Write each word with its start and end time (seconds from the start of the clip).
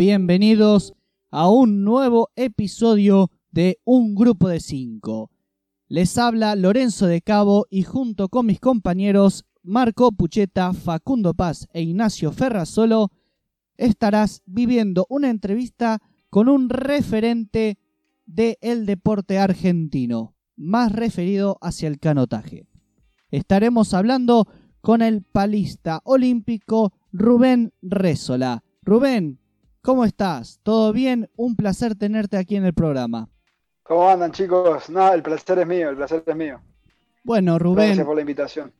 bienvenidos 0.00 0.94
a 1.30 1.50
un 1.50 1.84
nuevo 1.84 2.30
episodio 2.34 3.30
de 3.50 3.80
Un 3.84 4.14
Grupo 4.14 4.48
de 4.48 4.58
Cinco. 4.58 5.30
Les 5.88 6.16
habla 6.16 6.56
Lorenzo 6.56 7.06
de 7.06 7.20
Cabo 7.20 7.66
y 7.68 7.82
junto 7.82 8.30
con 8.30 8.46
mis 8.46 8.60
compañeros 8.60 9.44
Marco 9.62 10.10
Pucheta, 10.12 10.72
Facundo 10.72 11.34
Paz 11.34 11.68
e 11.74 11.82
Ignacio 11.82 12.32
Ferrazolo 12.32 13.10
estarás 13.76 14.42
viviendo 14.46 15.04
una 15.10 15.28
entrevista 15.28 15.98
con 16.30 16.48
un 16.48 16.70
referente 16.70 17.76
del 18.24 18.86
deporte 18.86 19.38
argentino, 19.38 20.34
más 20.56 20.92
referido 20.92 21.58
hacia 21.60 21.88
el 21.88 21.98
canotaje. 21.98 22.64
Estaremos 23.30 23.92
hablando 23.92 24.48
con 24.80 25.02
el 25.02 25.24
palista 25.24 26.00
olímpico 26.04 26.94
Rubén 27.12 27.74
Rézola. 27.82 28.64
Rubén, 28.80 29.39
¿cómo 29.82 30.04
estás? 30.04 30.60
¿Todo 30.62 30.92
bien? 30.92 31.30
Un 31.36 31.56
placer 31.56 31.94
tenerte 31.94 32.36
aquí 32.36 32.56
en 32.56 32.64
el 32.64 32.74
programa. 32.74 33.28
¿Cómo 33.82 34.08
andan 34.08 34.32
chicos? 34.32 34.88
No, 34.88 35.12
el 35.12 35.22
placer 35.22 35.58
es 35.58 35.66
mío, 35.66 35.90
el 35.90 35.96
placer 35.96 36.22
es 36.26 36.36
mío. 36.36 36.60
Bueno, 37.24 37.58
Rubén. 37.58 37.86
Gracias 37.86 38.06
por 38.06 38.14
la 38.14 38.20
invitación. 38.20 38.72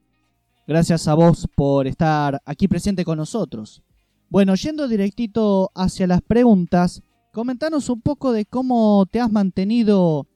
Gracias 0.66 1.08
a 1.08 1.14
vos 1.14 1.48
por 1.56 1.86
estar 1.86 2.40
aquí 2.44 2.68
presente 2.68 3.04
con 3.04 3.18
nosotros. 3.18 3.82
Bueno, 4.28 4.54
yendo 4.54 4.86
directito 4.86 5.72
hacia 5.74 6.06
las 6.06 6.22
preguntas, 6.22 7.02
comentanos 7.32 7.88
un 7.88 8.00
poco 8.00 8.32
de 8.32 8.44
cómo 8.44 9.04
te 9.10 9.20
has 9.20 9.32
mantenido 9.32 10.28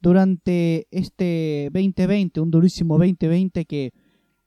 durante 0.00 0.86
este 0.90 1.68
2020, 1.72 2.40
un 2.40 2.50
durísimo 2.50 2.94
2020 2.96 3.66
que 3.66 3.92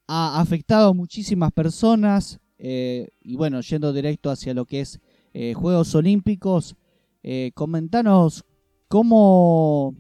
ha 0.07 0.39
afectado 0.41 0.89
a 0.89 0.93
muchísimas 0.93 1.51
personas. 1.51 2.39
Eh, 2.57 3.09
y 3.21 3.35
bueno, 3.35 3.61
yendo 3.61 3.93
directo 3.93 4.31
hacia 4.31 4.55
lo 4.55 4.65
que 4.65 4.81
es 4.81 4.99
eh, 5.33 5.53
Juegos 5.53 5.93
Olímpicos, 5.95 6.75
eh, 7.23 7.51
comentanos 7.53 8.45
cómo, 8.87 9.95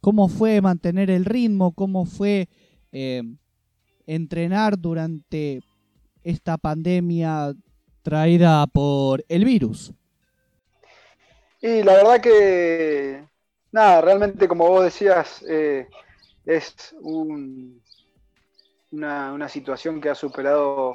cómo 0.00 0.28
fue 0.28 0.60
mantener 0.60 1.10
el 1.10 1.24
ritmo, 1.24 1.72
cómo 1.72 2.04
fue 2.04 2.48
entrenar 4.06 4.78
durante 4.78 5.60
esta 6.22 6.56
pandemia 6.56 7.52
traída 8.02 8.66
por 8.66 9.24
el 9.28 9.44
virus. 9.44 9.92
Y 11.60 11.82
la 11.82 11.92
verdad 11.94 12.20
que, 12.20 13.24
nada, 13.70 14.00
realmente 14.00 14.48
como 14.48 14.68
vos 14.68 14.84
decías, 14.84 15.44
es 16.46 16.96
un, 17.02 17.82
una, 18.90 19.48
situación 19.48 20.00
que 20.00 20.10
ha 20.10 20.14
superado 20.14 20.94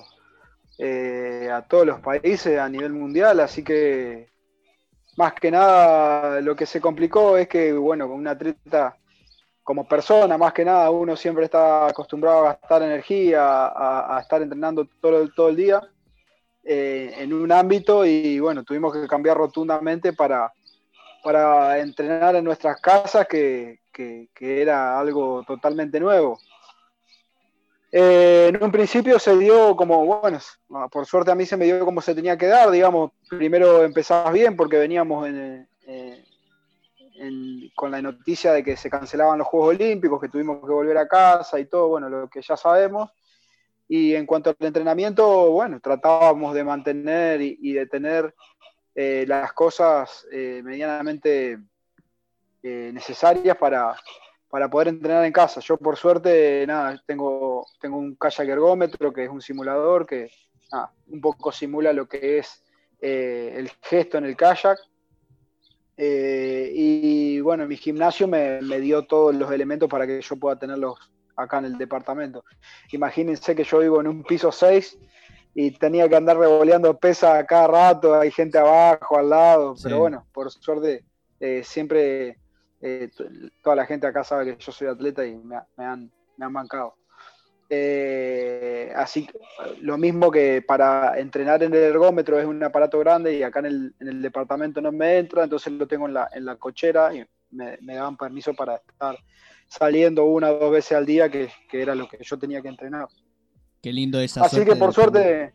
eh, 0.85 1.49
a 1.49 1.61
todos 1.61 1.85
los 1.85 2.01
países 2.01 2.59
a 2.59 2.67
nivel 2.67 2.91
mundial, 2.91 3.39
así 3.39 3.63
que 3.63 4.27
más 5.15 5.31
que 5.33 5.49
nada 5.49 6.41
lo 6.41 6.57
que 6.57 6.65
se 6.65 6.81
complicó 6.81 7.37
es 7.37 7.47
que, 7.47 7.71
bueno, 7.71 8.09
con 8.09 8.17
un 8.17 8.27
atleta 8.27 8.97
como 9.63 9.87
persona, 9.87 10.37
más 10.37 10.51
que 10.51 10.65
nada, 10.65 10.91
uno 10.91 11.15
siempre 11.15 11.45
está 11.45 11.87
acostumbrado 11.87 12.39
a 12.39 12.57
gastar 12.59 12.83
energía, 12.83 13.39
a, 13.45 14.19
estar 14.19 14.41
entrenando 14.41 14.85
todo, 14.99 15.25
todo 15.29 15.47
el 15.47 15.55
día 15.55 15.81
eh, 16.65 17.13
en 17.17 17.31
un 17.31 17.49
ámbito 17.53 18.05
y 18.05 18.41
bueno, 18.41 18.65
tuvimos 18.65 18.91
que 18.91 19.07
cambiar 19.07 19.37
rotundamente 19.37 20.11
para, 20.11 20.51
para 21.23 21.79
entrenar 21.79 22.35
en 22.35 22.43
nuestras 22.43 22.81
casas, 22.81 23.25
que 23.25 23.79
era 24.37 24.99
algo 24.99 25.45
totalmente 25.47 25.97
nuevo. 26.01 26.39
Eh, 27.95 28.47
en 28.47 28.63
un 28.63 28.71
principio 28.71 29.19
se 29.19 29.37
dio 29.37 29.75
como, 29.75 30.03
bueno, 30.03 30.39
por 30.89 31.05
suerte 31.05 31.29
a 31.29 31.35
mí 31.35 31.45
se 31.45 31.55
me 31.55 31.65
dio 31.65 31.85
como 31.85 32.01
se 32.01 32.15
tenía 32.15 32.35
que 32.35 32.47
dar, 32.47 32.71
digamos, 32.71 33.11
primero 33.29 33.83
empezabas 33.83 34.33
bien 34.33 34.55
porque 34.55 34.79
veníamos 34.79 35.29
eh, 35.29 36.25
con 37.75 37.91
la 37.91 38.01
noticia 38.01 38.51
de 38.51 38.63
que 38.63 38.75
se 38.77 38.89
cancelaban 38.89 39.37
los 39.37 39.47
Juegos 39.47 39.75
Olímpicos, 39.75 40.19
que 40.19 40.27
tuvimos 40.27 40.65
que 40.65 40.71
volver 40.71 40.97
a 40.97 41.07
casa 41.07 41.59
y 41.59 41.65
todo, 41.65 41.89
bueno, 41.89 42.09
lo 42.09 42.27
que 42.29 42.41
ya 42.41 42.57
sabemos. 42.57 43.11
Y 43.87 44.15
en 44.15 44.25
cuanto 44.25 44.49
al 44.49 44.55
entrenamiento, 44.59 45.51
bueno, 45.51 45.79
tratábamos 45.79 46.55
de 46.55 46.63
mantener 46.63 47.41
y, 47.41 47.73
de 47.73 47.85
tener 47.85 48.33
eh, 48.95 49.23
las 49.27 49.53
cosas 49.53 50.25
medianamente 50.31 51.59
necesarias 52.63 53.55
para, 53.55 53.95
para 54.53 54.69
poder 54.69 54.89
entrenar 54.89 55.25
en 55.25 55.33
casa. 55.33 55.61
Yo 55.61 55.77
por 55.77 55.97
suerte, 55.97 56.63
nada, 56.67 57.01
tengo, 57.07 57.65
tengo 57.81 57.97
un 57.97 58.13
kayak 58.13 58.47
ergómetro, 58.47 59.11
que 59.11 59.23
es 59.23 59.29
un 59.31 59.41
simulador 59.41 60.05
que 60.05 60.29
un 61.07 61.19
poco 61.21 61.51
simula 61.51 61.91
lo 61.91 62.07
que 62.07 62.37
es 62.37 62.63
eh, 63.01 63.55
el 63.55 63.71
gesto 63.81 64.19
en 64.19 64.25
el 64.25 64.35
kayak. 64.35 64.77
Eh, 65.97 66.71
y 66.71 67.39
bueno, 67.39 67.65
mi 67.65 67.77
gimnasio 67.77 68.27
me, 68.27 68.59
dio 68.79 69.07
todos 69.07 69.33
los 69.33 69.51
elementos 69.51 69.89
para 69.89 70.05
que 70.05 70.21
yo 70.21 70.35
pueda 70.35 70.59
tenerlos 70.59 70.99
acá 71.35 71.57
en 71.57 71.65
el 71.65 71.77
departamento. 71.79 72.45
Imagínense 72.91 73.55
que 73.55 73.63
yo 73.63 73.79
vivo 73.79 74.01
en 74.01 74.07
un 74.07 74.23
piso 74.23 74.51
6 74.51 74.99
y 75.55 75.71
tenía 75.71 76.07
que 76.07 76.15
andar 76.15 76.37
revoleando 76.37 76.95
pesas 76.99 77.43
cada 77.47 77.65
rato, 77.65 78.19
hay 78.19 78.29
gente 78.29 78.59
abajo, 78.59 79.17
al 79.17 79.31
lado, 79.31 79.73
pero 79.81 79.97
bueno, 79.97 80.27
por 80.31 80.51
suerte 80.51 81.03
eh, 81.39 81.63
siempre 81.63 82.37
eh, 82.85 83.09
toda 83.61 83.77
la 83.77 83.85
gente 83.85 84.05
acá 84.05 84.25
sabe 84.25 84.43
que 84.43 84.61
yo 84.61 84.71
soy 84.73 84.89
atleta 84.89 85.25
y 85.25 85.37
me, 85.37 85.55
han, 85.77 86.11
me 86.35 86.47
bancado. 86.49 86.95
Eh, 87.69 88.91
así, 88.93 89.25
lo 89.79 89.97
mismo 89.97 90.29
que 90.29 90.61
para 90.61 91.17
entrenar 91.17 91.63
en 91.63 91.73
el 91.73 91.79
ergómetro 91.79 92.37
es 92.37 92.45
un 92.45 92.61
aparato 92.61 92.99
grande 92.99 93.37
y 93.37 93.41
acá 93.41 93.61
en 93.61 93.93
el, 93.99 94.21
departamento 94.21 94.81
no 94.81 94.91
me 94.91 95.17
entra, 95.17 95.45
entonces 95.45 95.71
lo 95.71 95.87
tengo 95.87 96.07
en 96.07 96.13
la, 96.13 96.55
cochera 96.57 97.15
y 97.15 97.25
me, 97.51 97.77
daban 97.81 98.17
permiso 98.17 98.53
para 98.53 98.75
estar 98.75 99.17
saliendo 99.65 100.25
una 100.25 100.51
o 100.51 100.59
dos 100.59 100.71
veces 100.73 100.97
al 100.97 101.05
día, 101.05 101.29
que, 101.29 101.49
era 101.71 101.95
lo 101.95 102.09
que 102.09 102.17
yo 102.21 102.37
tenía 102.37 102.61
que 102.61 102.67
entrenar. 102.67 103.07
Qué 103.81 103.93
lindo 103.93 104.19
esa 104.19 104.43
Así 104.43 104.65
que 104.65 104.75
por 104.75 104.93
suerte, 104.93 105.53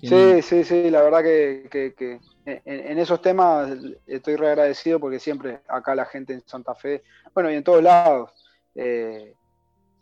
Sí, 0.00 0.42
sí, 0.42 0.62
sí, 0.62 0.90
la 0.90 1.02
verdad 1.02 1.22
que, 1.22 2.20
en, 2.44 2.98
esos 2.98 3.20
temas 3.20 3.68
estoy 4.06 4.36
re 4.36 4.50
agradecido 4.50 5.00
porque 5.00 5.18
siempre 5.18 5.60
acá 5.66 5.94
la 5.96 6.04
gente 6.04 6.34
en 6.34 6.42
Santa 6.46 6.76
Fe, 6.76 7.02
bueno, 7.34 7.50
y 7.50 7.56
en 7.56 7.64
todos 7.64 7.82
lados, 7.82 8.30
eh, 8.76 9.34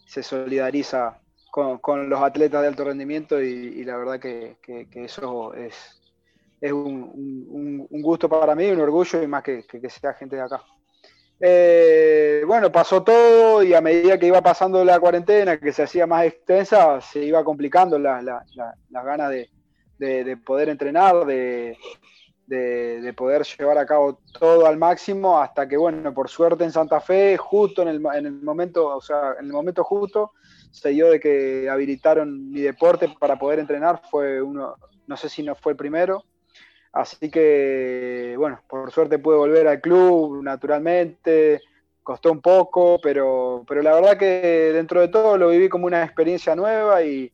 se 0.05 0.23
solidariza 0.23 1.19
con, 1.51 2.11
los 2.11 2.21
atletas 2.21 2.61
de 2.61 2.69
alto 2.69 2.85
rendimiento 2.85 3.41
y, 3.41 3.85
la 3.85 3.97
verdad 3.97 4.21
que, 4.21 4.59
eso 4.97 5.55
es, 5.55 5.75
es 6.61 6.73
un, 6.73 7.87
gusto 7.91 8.29
para 8.29 8.55
mí, 8.55 8.71
un 8.71 8.81
orgullo 8.81 9.23
y 9.23 9.27
más 9.27 9.43
que, 9.43 9.65
sea 9.89 10.13
gente 10.13 10.37
de 10.37 10.43
acá. 10.43 10.63
Eh, 11.41 12.45
bueno, 12.47 12.71
pasó 12.71 13.03
todo 13.03 13.63
y 13.63 13.73
a 13.73 13.81
medida 13.81 14.19
que 14.19 14.27
iba 14.27 14.43
pasando 14.43 14.85
la 14.85 15.01
cuarentena, 15.01 15.59
que 15.59 15.73
se 15.73 15.85
hacía 15.85 16.07
más 16.07 16.27
extensa, 16.27 17.01
se 17.01 17.25
iba 17.25 17.43
complicando 17.43 17.99
las 17.99 18.45
ganas 18.91 19.31
de, 19.31 19.51
de, 19.99 20.37
poder 20.37 20.69
entrenar, 20.69 21.25
de, 21.27 21.77
poder 23.17 23.43
llevar 23.45 23.79
a 23.79 23.87
cabo 23.87 24.19
todo 24.39 24.67
al 24.67 24.77
máximo, 24.77 25.41
hasta 25.41 25.69
que, 25.69 25.77
bueno, 25.77 26.13
por 26.13 26.29
suerte 26.29 26.65
en 26.65 26.73
Santa 26.73 27.01
Fe, 27.01 27.37
justo 27.37 27.83
en 27.83 27.89
el, 27.89 28.03
en 28.15 28.27
el 28.27 28.43
momento, 28.43 28.97
o 28.97 29.01
sea, 29.01 29.35
en 29.39 29.47
el 29.47 29.53
momento 29.53 29.85
justo, 29.85 30.33
se 30.71 30.91
dio 30.91 31.11
de 31.11 31.21
que 31.21 31.69
habilitaron 31.71 32.51
mi 32.51 32.61
deporte 32.61 33.09
para 33.19 33.39
poder 33.39 33.59
entrenar, 33.59 34.03
fue 34.11 34.43
uno, 34.43 34.77
no 35.07 35.17
sé 35.17 35.29
si 35.29 35.43
no 35.43 35.55
fue 35.55 35.73
el 35.73 35.79
primero, 35.79 36.25
así 36.93 37.31
que, 37.31 38.35
bueno, 38.39 38.61
por 38.69 38.91
suerte 38.91 39.19
pude 39.19 39.37
volver 39.37 39.67
al 39.69 39.81
club, 39.81 40.43
naturalmente, 40.43 41.63
costó 42.03 42.31
un 42.31 42.41
poco, 42.41 43.01
pero, 43.03 43.65
pero 43.67 43.83
la 43.83 43.95
verdad 43.95 44.17
que 44.17 44.71
dentro 44.73 45.01
de 45.01 45.09
todo 45.09 45.37
lo 45.37 45.49
viví 45.49 45.69
como 45.69 45.87
una 45.87 46.05
experiencia 46.05 46.55
nueva 46.55 47.03
y, 47.03 47.33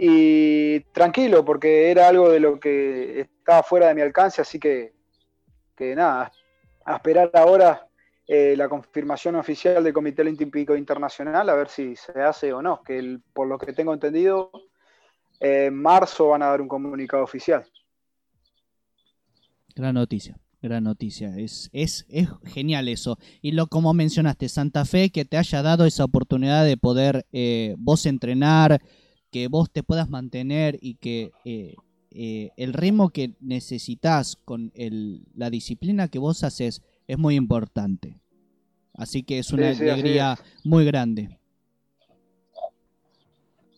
y 0.00 0.78
tranquilo, 0.92 1.44
porque 1.44 1.90
era 1.90 2.06
algo 2.06 2.30
de 2.30 2.38
lo 2.38 2.60
que 2.60 3.20
estaba 3.20 3.64
fuera 3.64 3.88
de 3.88 3.96
mi 3.96 4.00
alcance, 4.00 4.40
así 4.40 4.60
que, 4.60 4.92
que 5.76 5.96
nada, 5.96 6.30
a 6.84 6.94
esperar 6.94 7.32
ahora 7.34 7.88
eh, 8.24 8.54
la 8.56 8.68
confirmación 8.68 9.34
oficial 9.34 9.82
del 9.82 9.92
Comité 9.92 10.22
Olímpico 10.22 10.76
Internacional, 10.76 11.48
a 11.48 11.54
ver 11.56 11.68
si 11.68 11.96
se 11.96 12.12
hace 12.20 12.52
o 12.52 12.62
no, 12.62 12.80
que 12.84 13.18
por 13.32 13.48
lo 13.48 13.58
que 13.58 13.72
tengo 13.72 13.92
entendido, 13.92 14.52
en 15.40 15.74
marzo 15.74 16.28
van 16.28 16.42
a 16.42 16.46
dar 16.46 16.60
un 16.60 16.68
comunicado 16.68 17.24
oficial. 17.24 17.66
Gran 19.74 19.94
noticia, 19.94 20.38
gran 20.62 20.84
noticia, 20.84 21.36
es, 21.36 21.70
es, 21.72 22.06
es 22.08 22.28
genial 22.44 22.86
eso. 22.86 23.18
Y 23.42 23.50
lo 23.50 23.66
como 23.66 23.94
mencionaste, 23.94 24.48
Santa 24.48 24.84
Fe, 24.84 25.10
que 25.10 25.24
te 25.24 25.38
haya 25.38 25.60
dado 25.62 25.86
esa 25.86 26.04
oportunidad 26.04 26.64
de 26.64 26.76
poder 26.76 27.26
eh, 27.32 27.74
vos 27.78 28.06
entrenar, 28.06 28.80
que 29.30 29.48
vos 29.48 29.70
te 29.70 29.82
puedas 29.82 30.08
mantener 30.08 30.78
y 30.80 30.94
que 30.94 31.32
eh, 31.44 31.74
eh, 32.10 32.50
el 32.56 32.72
ritmo 32.72 33.10
que 33.10 33.34
necesitas 33.40 34.36
con 34.44 34.72
el, 34.74 35.22
la 35.34 35.50
disciplina 35.50 36.08
que 36.08 36.18
vos 36.18 36.44
haces 36.44 36.82
es 37.06 37.18
muy 37.18 37.34
importante. 37.36 38.18
Así 38.94 39.22
que 39.22 39.38
es 39.38 39.52
una 39.52 39.70
alegría 39.70 40.36
muy 40.64 40.84
grande. 40.84 41.38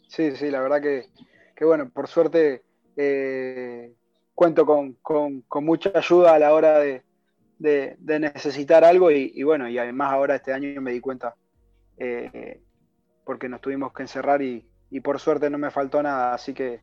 Sí, 0.08 0.34
sí, 0.36 0.50
la 0.50 0.60
verdad 0.60 0.80
que, 0.80 1.08
que 1.54 1.64
bueno, 1.64 1.90
por 1.90 2.08
suerte, 2.08 2.62
eh, 2.96 3.92
cuento 4.34 4.64
con, 4.64 5.44
mucha 5.62 5.92
ayuda 5.94 6.34
a 6.34 6.38
la 6.38 6.54
hora 6.54 6.78
de, 6.78 7.02
necesitar 7.98 8.84
algo 8.84 9.10
y, 9.10 9.42
bueno, 9.42 9.68
y 9.68 9.76
además 9.76 10.12
ahora 10.12 10.36
este 10.36 10.52
año 10.52 10.80
me 10.80 10.92
di 10.92 11.00
cuenta 11.00 11.34
eh, 11.98 12.60
porque 13.24 13.48
nos 13.48 13.60
tuvimos 13.60 13.92
que 13.92 14.02
encerrar 14.02 14.40
y, 14.40 14.64
por 14.98 15.20
suerte 15.20 15.48
no 15.48 15.58
me 15.58 15.70
faltó 15.70 16.02
nada, 16.02 16.34
así 16.34 16.52
que 16.52 16.80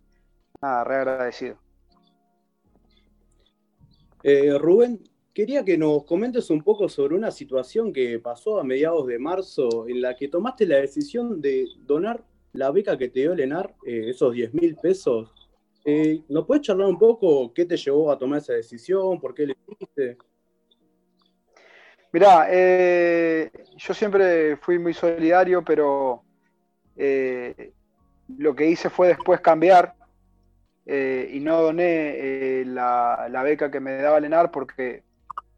nada, 0.61 0.85
re 0.85 0.95
agradecido. 0.95 1.57
Eh, 4.23 4.57
Rubén, 4.57 5.03
quería 5.33 5.63
que 5.63 5.77
nos 5.77 6.05
comentes 6.05 6.49
un 6.49 6.63
poco 6.63 6.87
sobre 6.89 7.15
una 7.15 7.31
situación 7.31 7.91
que 7.91 8.17
pasó 8.19 8.59
a 8.59 8.63
mediados 8.63 9.05
de 9.07 9.19
marzo 9.19 9.87
en 9.87 10.01
la 10.01 10.15
que 10.15 10.29
tomaste 10.29 10.65
la 10.65 10.77
decisión 10.77 11.41
de 11.41 11.67
donar 11.81 12.23
la 12.53 12.71
beca 12.71 12.97
que 12.97 13.09
te 13.09 13.19
dio 13.19 13.35
Lenar, 13.35 13.75
eh, 13.85 14.09
esos 14.09 14.33
10 14.33 14.53
mil 14.55 14.75
pesos. 14.75 15.31
Eh, 15.85 16.23
¿Nos 16.27 16.45
puedes 16.45 16.63
charlar 16.63 16.87
un 16.87 16.97
poco 16.97 17.53
qué 17.53 17.65
te 17.65 17.77
llevó 17.77 18.11
a 18.11 18.17
tomar 18.17 18.39
esa 18.39 18.53
decisión? 18.53 19.19
¿Por 19.19 19.33
qué 19.33 19.45
le 19.45 19.55
hiciste? 19.69 20.17
Mirá, 22.11 22.47
eh, 22.49 23.51
yo 23.77 23.93
siempre 23.93 24.57
fui 24.57 24.79
muy 24.79 24.93
solidario, 24.93 25.63
pero 25.63 26.23
lo 28.37 28.55
que 28.55 28.67
hice 28.67 28.89
fue 28.89 29.09
después 29.09 29.41
cambiar 29.41 29.93
y 30.85 31.39
no 31.41 31.61
doné 31.61 32.63
la, 32.65 33.27
la, 33.29 33.43
beca 33.43 33.69
que 33.69 33.81
me 33.81 33.97
daba 33.97 34.21
Lenar 34.21 34.51
porque 34.51 35.03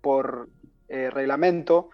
por 0.02 0.50
reglamento 0.88 1.92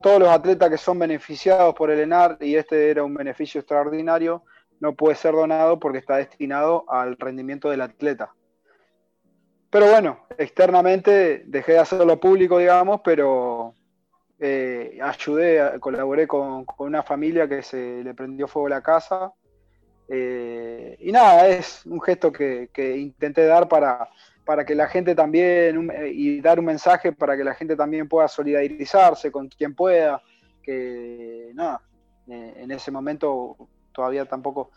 todos 0.00 0.20
los 0.20 0.28
atletas 0.28 0.70
que 0.70 0.78
son 0.78 0.98
beneficiados 0.98 1.74
por 1.74 1.90
el 1.90 2.00
ENAR, 2.00 2.36
y 2.40 2.54
este 2.54 2.90
era 2.90 3.02
un 3.02 3.14
beneficio 3.14 3.60
extraordinario, 3.60 4.44
no 4.80 4.94
puede 4.94 5.16
ser 5.16 5.32
donado 5.32 5.80
porque 5.80 5.98
está 5.98 6.16
destinado 6.16 6.84
al 6.88 7.16
rendimiento 7.16 7.68
del 7.68 7.80
atleta. 7.80 8.32
Pero 9.70 9.90
bueno, 9.90 10.20
externamente 10.38 11.42
dejé 11.46 11.72
de 11.72 11.78
hacerlo 11.80 12.20
público, 12.20 12.58
digamos, 12.58 13.00
pero 13.02 13.74
eh, 14.38 14.98
ayudé, 15.02 15.78
colaboré 15.80 16.28
con, 16.28 16.64
una 16.78 17.02
familia 17.02 17.48
que 17.48 17.62
se 17.62 18.02
le 18.04 18.14
prendió 18.14 18.46
fuego 18.46 18.68
la 18.68 18.82
casa. 18.82 19.32
Eh, 20.08 20.96
y 21.00 21.12
nada, 21.12 21.48
es 21.48 21.84
un 21.86 22.00
gesto 22.00 22.32
que 22.32 22.68
intenté 22.96 23.44
dar 23.44 23.68
para, 23.68 24.08
para 24.48 24.64
que 24.64 24.74
la 24.74 24.88
gente 24.88 25.14
también, 25.14 25.90
eh, 25.90 26.10
y 26.10 26.40
dar 26.40 26.58
un 26.58 26.64
mensaje 26.64 27.12
para 27.12 27.36
que 27.36 27.44
la 27.44 27.52
gente 27.52 27.76
también 27.76 28.08
pueda 28.08 28.28
solidarizarse 28.28 29.30
con 29.30 29.46
quien 29.46 29.74
pueda, 29.74 30.22
que 30.62 31.50
nada, 31.52 31.82
eh, 32.28 32.54
en 32.56 32.70
ese 32.70 32.90
momento 32.90 33.58
todavía 33.92 34.24
tampoco 34.24 34.70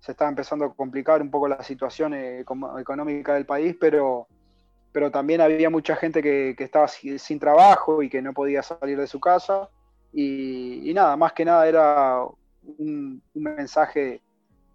se 0.00 0.12
estaba 0.12 0.30
empezando 0.30 0.64
a 0.64 0.74
complicar 0.74 1.20
un 1.20 1.30
poco 1.30 1.46
la 1.46 1.62
situación 1.62 2.14
económica 2.14 3.34
del 3.34 3.44
país, 3.44 3.76
pero, 3.78 4.28
pero 4.92 5.10
también 5.10 5.42
había 5.42 5.68
mucha 5.68 5.94
gente 5.94 6.22
que, 6.22 6.56
estaba 6.58 6.88
sin, 6.88 7.38
trabajo 7.38 8.02
y 8.02 8.08
que 8.08 8.22
no 8.22 8.32
podía 8.32 8.62
salir 8.62 8.96
de 8.96 9.06
su 9.06 9.20
casa. 9.20 9.68
Y, 10.10 10.90
nada, 10.94 11.18
más 11.18 11.34
que 11.34 11.44
nada 11.44 11.68
era 11.68 12.22
un 12.78 13.22
mensaje 13.34 14.22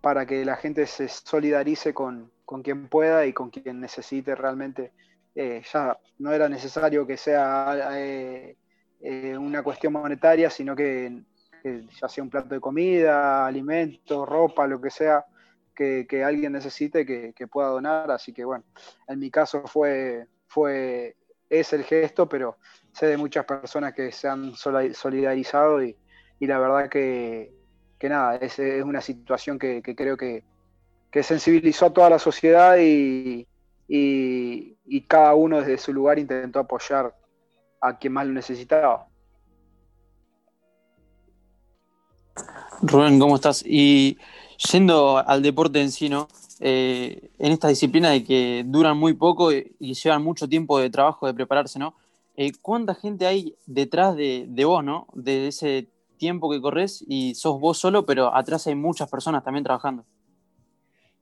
para 0.04 0.26
que 0.26 0.44
la 0.44 0.58
gente 0.58 0.86
se 0.86 1.08
solidarice 1.08 1.94
con, 1.94 2.30
con 2.44 2.62
quien 2.62 2.90
pueda 2.90 3.26
y 3.26 3.32
con 3.32 3.50
quien 3.50 3.80
necesite 3.80 4.36
realmente. 4.36 4.92
Eh, 5.34 5.64
ya 5.72 5.98
no 6.20 6.34
era 6.34 6.50
necesario 6.50 7.08
que 7.08 7.16
sea 7.16 7.90
eh, 7.98 8.58
eh, 9.00 9.38
una 9.38 9.64
cuestión 9.64 9.94
monetaria, 9.94 10.50
sino 10.50 10.76
que, 10.76 11.24
ya 11.64 12.10
sea 12.10 12.22
un 12.22 12.30
plato 12.30 12.54
de 12.54 12.60
comida, 12.60 13.48
alimento, 13.48 14.26
ropa, 14.26 14.68
lo 14.68 14.82
que 14.82 14.90
sea, 14.90 15.26
que, 15.74 16.06
alguien 16.22 16.52
necesite 16.52 17.06
que, 17.06 17.48
pueda 17.48 17.70
donar. 17.70 18.12
Así 18.12 18.34
que 18.34 18.44
bueno, 18.44 18.66
en 19.08 19.20
mi 19.20 19.32
caso 19.32 19.66
fue, 19.68 20.28
fue, 20.48 21.16
es 21.50 21.72
el 21.72 21.86
gesto, 21.86 22.28
pero 22.28 22.58
sé 22.92 23.08
de 23.08 23.16
muchas 23.16 23.46
personas 23.46 23.94
que 23.94 24.12
se 24.12 24.28
han 24.28 24.54
solidarizado 24.54 25.82
y, 25.82 25.96
la 26.42 26.60
verdad 26.60 26.90
que, 26.90 27.63
nada, 28.10 28.36
es, 28.38 28.60
es 28.60 28.84
una 28.84 29.02
situación 29.02 29.60
que 29.60 29.82
creo 29.82 30.18
que, 30.18 30.44
que 31.14 31.22
sensibilizó 31.22 31.86
a 31.86 31.94
toda 31.94 32.10
la 32.10 32.20
sociedad 32.20 32.76
y, 32.80 33.48
cada 35.08 35.36
uno 35.36 35.60
desde 35.60 35.78
su 35.78 35.94
lugar 35.94 36.18
intentó 36.18 36.60
apoyar 36.60 37.16
a 37.80 38.00
quien 38.00 38.14
más 38.14 38.26
lo 38.26 38.34
necesitaba. 38.34 39.08
Rubén, 42.82 43.20
¿cómo 43.20 43.36
estás? 43.36 43.64
Y 43.66 44.18
yendo 44.72 45.20
al 45.20 45.44
deporte 45.44 45.80
en 45.80 45.92
sí, 45.92 46.10
¿no? 46.10 46.28
Eh, 46.60 47.30
en 47.38 47.52
esta 47.52 47.68
disciplina 47.68 48.10
de 48.10 48.24
que 48.24 48.64
duran 48.66 48.98
muy 48.98 49.14
poco 49.14 49.52
y, 49.52 49.76
llevan 49.80 50.24
mucho 50.24 50.50
tiempo 50.50 50.80
de 50.80 50.90
trabajo, 50.90 51.28
de 51.28 51.36
prepararse, 51.36 51.78
¿no? 51.78 51.94
Eh, 52.36 52.54
¿Cuánta 52.60 52.96
gente 52.96 53.28
hay 53.28 53.56
detrás 53.68 54.16
de, 54.16 54.46
de, 54.48 54.66
vos, 54.66 54.84
¿no? 54.84 55.06
De 55.14 55.50
ese 55.50 55.90
tiempo 56.24 56.50
que 56.50 56.62
corres 56.62 57.04
y 57.06 57.36
sos 57.36 57.60
vos 57.60 57.78
solo, 57.78 58.06
pero 58.06 58.34
atrás 58.34 58.66
hay 58.68 58.76
muchas 58.76 59.12
personas 59.12 59.44
también 59.44 59.66
trabajando. 59.66 60.06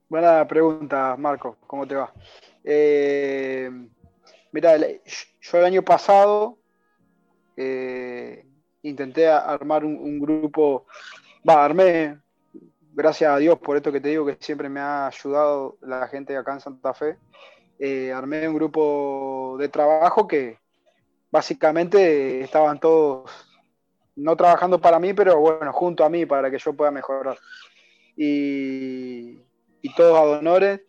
Buena 0.08 0.46
pregunta, 0.46 1.16
Marco. 1.18 1.56
¿Cómo 1.66 1.88
te 1.88 1.96
va? 1.96 2.12
Eh, 2.62 3.68
mira, 4.52 4.76
yo 4.78 5.58
el 5.58 5.64
año 5.64 5.82
pasado 5.82 6.56
eh, 7.56 8.46
intenté 8.82 9.28
armar 9.28 9.84
un, 9.84 10.20
grupo, 10.20 10.86
va, 11.48 11.64
armé, 11.64 12.20
gracias 12.92 13.28
a 13.28 13.38
Dios 13.38 13.58
por 13.58 13.76
esto 13.76 13.90
que 13.90 14.00
te 14.00 14.10
digo, 14.10 14.24
que 14.24 14.36
siempre 14.38 14.68
me 14.68 14.78
ha 14.78 15.08
ayudado 15.08 15.78
la 15.80 16.06
gente 16.06 16.36
acá 16.36 16.52
en 16.52 16.60
Santa 16.60 16.94
Fe, 16.94 17.16
eh, 17.80 18.12
armé 18.12 18.46
un 18.46 18.54
grupo 18.54 19.56
de 19.58 19.68
trabajo 19.68 20.28
que 20.28 20.58
básicamente 21.28 22.42
estaban 22.42 22.78
todos 22.78 23.51
no 24.22 24.36
trabajando 24.36 24.80
para 24.80 24.98
mí, 24.98 25.12
pero 25.12 25.38
bueno, 25.38 25.72
junto 25.72 26.04
a 26.04 26.08
mí 26.08 26.26
para 26.26 26.50
que 26.50 26.58
yo 26.58 26.72
pueda 26.72 26.90
mejorar. 26.90 27.36
Y, 28.16 29.38
y 29.82 29.94
todos 29.96 30.16
a 30.16 30.22
honores. 30.22 30.80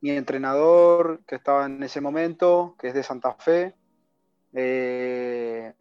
Mi 0.00 0.10
entrenador 0.12 1.20
que 1.26 1.34
estaba 1.34 1.66
en 1.66 1.82
ese 1.82 2.00
momento, 2.00 2.74
que 2.80 2.88
es 2.88 2.94
de 2.94 3.02
Santa 3.02 3.34
Fe, 3.34 3.74
eh, 4.54 5.74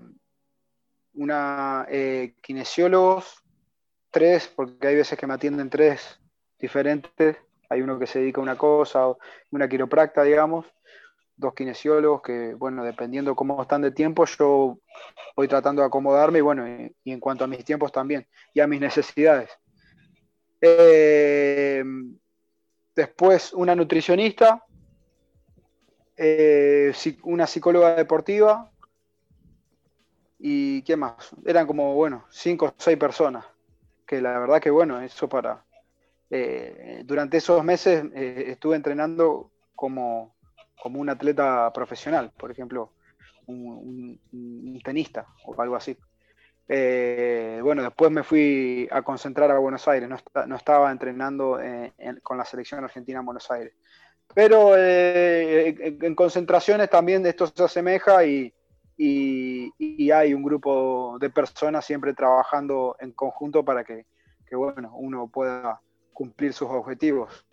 una 1.13 1.85
eh, 1.89 2.35
kinesiólogos, 2.41 3.41
tres, 4.11 4.51
porque 4.53 4.87
hay 4.87 4.95
veces 4.95 5.17
que 5.17 5.25
me 5.25 5.35
atienden 5.35 5.69
tres 5.69 6.19
diferentes. 6.59 7.37
Hay 7.69 7.81
uno 7.81 7.97
que 7.97 8.07
se 8.07 8.19
dedica 8.19 8.41
a 8.41 8.43
una 8.43 8.57
cosa, 8.57 9.07
una 9.51 9.69
quiropracta, 9.69 10.23
digamos, 10.23 10.65
dos 11.39 11.53
kinesiólogos 11.53 12.21
que, 12.21 12.53
bueno, 12.53 12.83
dependiendo 12.83 13.35
cómo 13.35 13.61
están 13.61 13.81
de 13.81 13.91
tiempo, 13.91 14.25
yo 14.25 14.77
voy 15.35 15.47
tratando 15.47 15.81
de 15.81 15.87
acomodarme 15.87 16.39
y, 16.39 16.41
bueno, 16.41 16.67
y 17.03 17.11
en 17.11 17.19
cuanto 17.19 17.45
a 17.45 17.47
mis 17.47 17.63
tiempos 17.63 17.91
también 17.91 18.27
y 18.53 18.59
a 18.59 18.67
mis 18.67 18.81
necesidades. 18.81 19.49
Eh, 20.61 21.83
después 22.93 23.53
una 23.53 23.73
nutricionista, 23.73 24.65
eh, 26.17 26.91
una 27.23 27.47
psicóloga 27.47 27.95
deportiva 27.95 28.69
y 30.37 30.81
¿qué 30.81 30.97
más? 30.97 31.33
Eran 31.45 31.65
como, 31.65 31.95
bueno, 31.95 32.25
cinco 32.29 32.65
o 32.65 32.73
seis 32.77 32.97
personas, 32.97 33.45
que 34.05 34.21
la 34.21 34.37
verdad 34.39 34.61
que 34.61 34.69
bueno, 34.69 35.01
eso 35.01 35.27
para... 35.29 35.65
Eh, 36.31 37.01
durante 37.05 37.37
esos 37.37 37.63
meses 37.63 38.05
estuve 38.13 38.75
entrenando 38.75 39.49
como, 39.73 40.35
como 40.81 40.99
un 40.99 41.09
atleta 41.09 41.71
profesional, 41.73 42.31
por 42.37 42.51
ejemplo, 42.51 42.93
un 43.47 44.81
tenista 44.83 45.25
o 45.45 45.59
algo 45.61 45.75
así. 45.75 45.97
Eh, 46.71 47.59
bueno, 47.63 47.81
después 47.81 48.11
me 48.11 48.21
fui 48.21 48.87
a 48.91 49.01
concentrar 49.01 49.49
a 49.49 49.57
Buenos 49.57 49.87
Aires, 49.87 50.07
no, 50.07 50.55
estaba 50.55 50.91
entrenando 50.91 51.59
eh, 51.59 51.91
con 52.21 52.37
la 52.37 52.45
selección 52.45 52.83
argentina 52.83 53.19
en 53.19 53.25
Buenos 53.25 53.49
Aires. 53.49 53.73
Pero 54.35 54.77
eh, 54.77 55.97
en, 55.99 56.13
concentraciones 56.13 56.87
también 56.91 57.25
esto 57.25 57.47
se 57.47 57.63
asemeja 57.63 58.23
y, 58.23 58.53
hay 60.13 60.33
un 60.33 60.43
grupo 60.43 61.17
de 61.19 61.29
personas 61.31 61.85
siempre 61.85 62.13
trabajando 62.13 62.95
en 62.99 63.13
conjunto 63.13 63.63
para 63.65 63.83
que, 63.83 64.05
bueno, 64.51 64.91
uno 64.95 65.27
pueda 65.27 65.81
cumplir 66.13 66.53
sus 66.53 66.69
objetivos. 66.69 67.47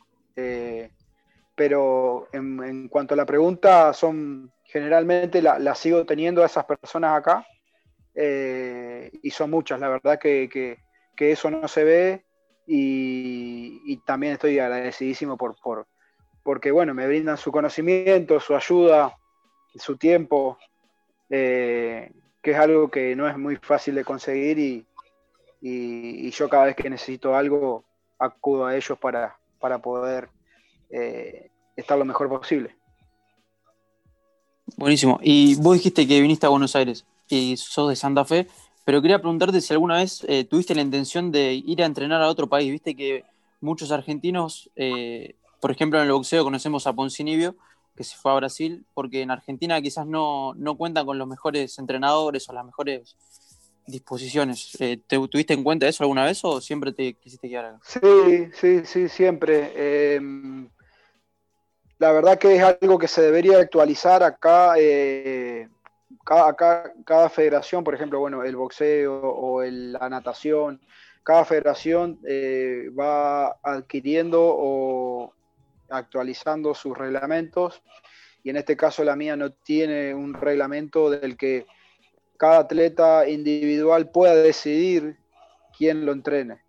Pero 1.56 2.28
en, 2.32 2.88
cuanto 2.88 3.14
a 3.14 3.16
la 3.16 3.24
pregunta, 3.24 3.92
son 3.94 4.52
generalmente 4.64 5.40
la, 5.40 5.74
sigo 5.74 6.04
teniendo 6.04 6.42
a 6.42 6.46
esas 6.46 6.66
personas 6.66 7.18
acá 7.18 7.46
eh, 8.14 9.10
y 9.22 9.30
son 9.30 9.50
muchas, 9.50 9.80
la 9.80 9.88
verdad 9.88 10.18
que, 10.18 10.78
eso 11.18 11.50
no 11.50 11.66
se 11.66 11.82
ve 11.82 12.24
y, 12.66 13.96
también 14.04 14.34
estoy 14.34 14.58
agradecidísimo 14.58 15.38
por, 15.38 15.56
por, 15.56 15.86
porque 16.42 16.70
bueno, 16.70 16.92
me 16.92 17.06
brindan 17.06 17.38
su 17.38 17.50
conocimiento, 17.50 18.38
su 18.38 18.54
ayuda, 18.54 19.16
su 19.74 19.96
tiempo, 19.96 20.58
eh, 21.30 22.12
que 22.42 22.50
es 22.50 22.58
algo 22.58 22.90
que 22.90 23.16
no 23.16 23.28
es 23.28 23.38
muy 23.38 23.56
fácil 23.56 23.94
de 23.94 24.04
conseguir 24.04 24.58
y, 24.58 24.86
yo 26.30 26.50
cada 26.50 26.66
vez 26.66 26.76
que 26.76 26.90
necesito 26.90 27.34
algo 27.34 27.82
acudo 28.18 28.66
a 28.66 28.76
ellos 28.76 28.98
para, 28.98 29.38
para 29.58 29.78
poder 29.78 30.28
eh, 30.90 31.50
estar 31.76 31.98
lo 31.98 32.04
mejor 32.04 32.28
posible. 32.28 32.76
Buenísimo. 34.76 35.20
Y 35.22 35.54
vos 35.56 35.74
dijiste 35.74 36.06
que 36.06 36.20
viniste 36.20 36.46
a 36.46 36.50
Buenos 36.50 36.74
Aires 36.74 37.06
y 37.28 37.56
sos 37.56 37.88
de 37.88 37.96
Santa 37.96 38.24
Fe, 38.24 38.46
pero 38.84 39.00
quería 39.00 39.20
preguntarte 39.20 39.60
si 39.60 39.72
alguna 39.72 39.96
vez 39.96 40.24
eh, 40.28 40.44
tuviste 40.44 40.74
la 40.74 40.82
intención 40.82 41.32
de 41.32 41.54
ir 41.54 41.82
a 41.82 41.86
entrenar 41.86 42.22
a 42.22 42.28
otro 42.28 42.48
país. 42.48 42.70
Viste 42.70 42.94
que 42.94 43.24
muchos 43.60 43.90
argentinos, 43.92 44.70
eh, 44.76 45.34
por 45.60 45.70
ejemplo 45.70 45.98
en 45.98 46.06
el 46.06 46.12
boxeo 46.12 46.44
conocemos 46.44 46.86
a 46.86 46.92
Poncinibio, 46.92 47.56
que 47.96 48.04
se 48.04 48.16
fue 48.16 48.32
a 48.32 48.34
Brasil, 48.34 48.84
porque 48.92 49.22
en 49.22 49.30
Argentina 49.30 49.80
quizás 49.80 50.06
no, 50.06 50.52
no 50.54 50.76
cuentan 50.76 51.06
con 51.06 51.18
los 51.18 51.26
mejores 51.26 51.78
entrenadores 51.78 52.48
o 52.48 52.52
las 52.52 52.66
mejores 52.66 53.16
disposiciones. 53.86 54.76
Eh, 54.80 54.98
¿Te 55.06 55.16
tuviste 55.28 55.54
en 55.54 55.62
cuenta 55.62 55.88
eso 55.88 56.04
alguna 56.04 56.24
vez 56.24 56.44
o 56.44 56.60
siempre 56.60 56.92
te 56.92 57.14
quisiste 57.14 57.48
quedar 57.48 57.66
acá? 57.66 57.80
Sí, 57.82 58.48
sí, 58.52 58.80
sí, 58.84 59.08
siempre. 59.08 60.18
La 61.98 62.12
verdad 62.12 62.38
que 62.38 62.56
es 62.56 62.62
algo 62.62 62.98
que 62.98 63.08
se 63.08 63.22
debería 63.22 63.58
actualizar 63.58 64.22
acá. 64.22 64.74
Eh, 64.78 65.68
cada, 66.24 66.54
cada, 67.04 67.28
federación, 67.28 67.84
por 67.84 67.94
ejemplo, 67.94 68.18
bueno, 68.20 68.44
el 68.44 68.56
boxeo 68.56 69.20
o 69.22 69.62
la 69.62 70.08
natación, 70.08 70.80
cada 71.22 71.44
federación 71.44 72.18
eh, 72.26 72.90
va 72.98 73.56
adquiriendo 73.62 74.40
o 74.42 75.32
actualizando 75.88 76.74
sus 76.74 76.96
reglamentos 76.96 77.82
y 78.42 78.50
en 78.50 78.56
este 78.56 78.76
caso 78.76 79.02
la 79.02 79.16
mía 79.16 79.36
no 79.36 79.50
tiene 79.50 80.14
un 80.14 80.34
reglamento 80.34 81.10
del 81.10 81.36
que 81.36 81.66
cada 82.36 82.58
atleta 82.58 83.28
individual 83.28 84.10
pueda 84.10 84.36
decidir 84.36 85.16
quién 85.76 86.06
lo 86.06 86.12
entrene. 86.12 86.60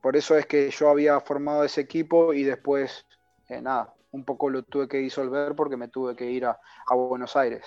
Por 0.00 0.16
eso 0.16 0.36
es 0.36 0.46
que 0.46 0.70
yo 0.70 0.88
había 0.88 1.20
formado 1.20 1.62
ese 1.64 1.82
equipo 1.82 2.32
y 2.32 2.42
después, 2.42 3.06
eh, 3.50 3.60
nada, 3.60 3.91
un 4.12 4.24
poco 4.24 4.48
lo 4.48 4.62
tuve 4.62 4.88
que 4.88 4.98
disolver 4.98 5.54
porque 5.56 5.76
me 5.76 5.88
tuve 5.88 6.14
que 6.14 6.30
ir 6.30 6.46
a, 6.46 6.58
Buenos 6.94 7.36
Aires. 7.36 7.64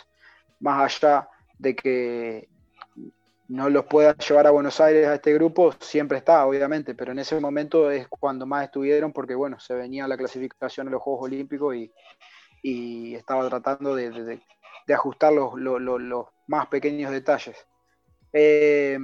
Más 0.60 0.82
allá 0.82 1.30
de 1.58 1.76
que 1.76 2.48
no 3.48 3.70
los 3.70 3.86
pueda 3.86 4.16
llevar 4.16 4.48
a 4.48 4.52
Buenos 4.52 4.80
Aires 4.80 5.08
a 5.08 5.16
este 5.16 5.34
grupo, 5.34 5.74
siempre 5.80 6.18
está, 6.18 6.46
obviamente, 6.46 6.96
pero 6.96 7.12
en 7.12 7.20
ese 7.20 7.40
momento 7.40 7.92
es 7.92 8.08
cuando 8.08 8.46
más 8.46 8.66
estuvieron 8.66 9.12
porque, 9.12 9.36
bueno, 9.36 9.60
se 9.60 9.76
venía 9.76 10.08
la 10.08 10.18
clasificación 10.18 10.88
a 10.88 10.92
los 10.92 11.02
Juegos 11.02 11.26
Olímpicos 11.26 11.76
y, 11.76 11.92
estaba 13.16 13.48
tratando 13.48 13.96
de, 13.96 14.42
ajustar 14.92 15.34
los, 15.34 15.54
más 16.48 16.68
pequeños 16.68 17.12
detalles. 17.12 17.56
Eh, 18.34 18.98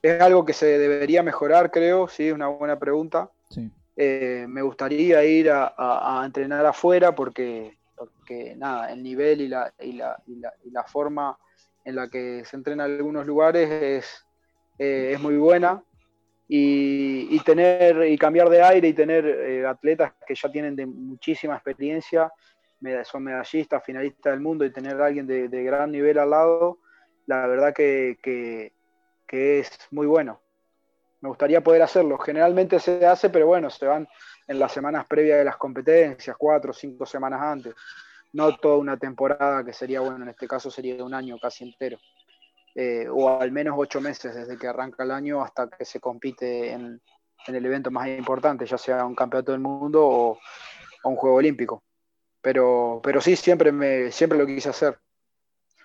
es 0.00 0.20
algo 0.20 0.44
que 0.44 0.52
se 0.52 0.78
debería 0.78 1.22
mejorar, 1.22 1.70
creo, 1.70 2.08
sí, 2.08 2.28
es 2.28 2.34
una 2.34 2.48
buena 2.48 2.78
pregunta. 2.78 3.30
Eh, 3.96 4.46
me 4.48 4.62
gustaría 4.62 5.24
ir 5.24 5.50
a, 5.50 6.22
entrenar 6.24 6.66
afuera 6.66 7.14
porque, 7.14 7.76
nada, 8.56 8.92
el 8.92 9.02
nivel 9.02 9.42
y 9.42 9.48
la, 9.48 9.72
y, 9.80 9.92
la, 9.92 10.16
y, 10.26 10.70
la, 10.70 10.84
forma 10.84 11.38
en 11.84 11.96
la 11.96 12.08
que 12.08 12.44
se 12.44 12.56
entrena 12.56 12.86
en 12.86 12.96
algunos 12.96 13.26
lugares 13.26 13.70
es, 13.70 14.26
eh, 14.78 15.16
muy 15.20 15.36
buena. 15.36 15.82
Y, 16.46 17.38
tener 17.40 18.04
y 18.06 18.16
cambiar 18.16 18.48
de 18.48 18.62
aire 18.62 18.88
y 18.88 18.92
tener 18.92 19.66
atletas 19.66 20.12
que 20.26 20.34
ya 20.34 20.50
tienen 20.50 20.76
de 20.76 20.86
muchísima 20.86 21.54
experiencia 21.54 22.30
son 23.04 23.24
medallistas, 23.24 23.82
finalistas 23.84 24.32
del 24.32 24.40
mundo 24.40 24.64
y 24.64 24.72
tener 24.72 25.00
a 25.00 25.06
alguien 25.06 25.26
de, 25.26 25.64
gran 25.64 25.90
nivel 25.90 26.18
al 26.18 26.30
lado, 26.30 26.78
la 27.26 27.46
verdad 27.46 27.72
que, 27.74 28.72
es 29.28 29.70
muy 29.90 30.06
bueno. 30.06 30.40
Me 31.24 31.28
gustaría 31.28 31.62
poder 31.62 31.80
hacerlo. 31.80 32.18
Generalmente 32.18 32.78
se 32.78 33.06
hace, 33.06 33.30
pero 33.30 33.46
bueno, 33.46 33.70
se 33.70 33.86
van 33.86 34.06
en 34.46 34.58
las 34.58 34.70
semanas 34.72 35.06
previas 35.06 35.38
de 35.38 35.44
las 35.46 35.56
competencias, 35.56 36.36
cuatro 36.38 36.72
o 36.72 36.74
cinco 36.74 37.06
semanas 37.06 37.40
antes. 37.40 37.74
No 38.34 38.54
toda 38.58 38.76
una 38.76 38.98
temporada, 38.98 39.64
que 39.64 39.72
sería, 39.72 40.00
bueno, 40.00 40.22
en 40.22 40.28
este 40.28 40.46
caso 40.46 40.70
sería 40.70 41.02
un 41.02 41.14
año 41.14 41.38
casi 41.40 41.64
entero. 41.64 41.96
Eh, 42.74 43.08
o 43.10 43.40
al 43.40 43.50
menos 43.52 43.74
ocho 43.78 44.02
meses 44.02 44.34
desde 44.34 44.58
que 44.58 44.66
arranca 44.68 45.02
el 45.02 45.12
año 45.12 45.42
hasta 45.42 45.66
que 45.70 45.86
se 45.86 45.98
compite 45.98 46.72
en, 46.72 47.00
el 47.46 47.64
evento 47.64 47.90
más 47.90 48.06
importante, 48.06 48.66
ya 48.66 48.76
sea 48.76 49.06
un 49.06 49.14
campeonato 49.14 49.52
del 49.52 49.62
mundo 49.62 50.06
o 50.06 50.38
un 51.04 51.16
juego 51.16 51.36
olímpico. 51.36 51.84
Pero, 52.42 53.00
pero 53.02 53.22
sí, 53.22 53.34
siempre, 53.34 53.72
me, 53.72 54.12
siempre 54.12 54.36
lo 54.36 54.44
quise 54.44 54.68
hacer. 54.68 54.98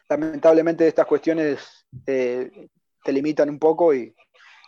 Lamentablemente 0.09 0.85
estas 0.85 1.05
cuestiones 1.05 1.87
eh, 2.05 2.67
te 3.05 3.13
limitan 3.13 3.49
un 3.49 3.57
poco 3.57 3.93
y, 3.93 4.13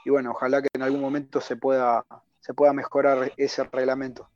bueno, 0.10 0.32
ojalá 0.32 0.62
que 0.62 0.70
en 0.74 0.82
algún 0.82 1.02
momento 1.02 1.40
se 1.42 1.56
pueda, 1.56 2.06
se 2.40 2.54
pueda 2.54 2.74
mejorar 2.74 3.32
ese 3.38 3.64
reglamento. 3.66 4.28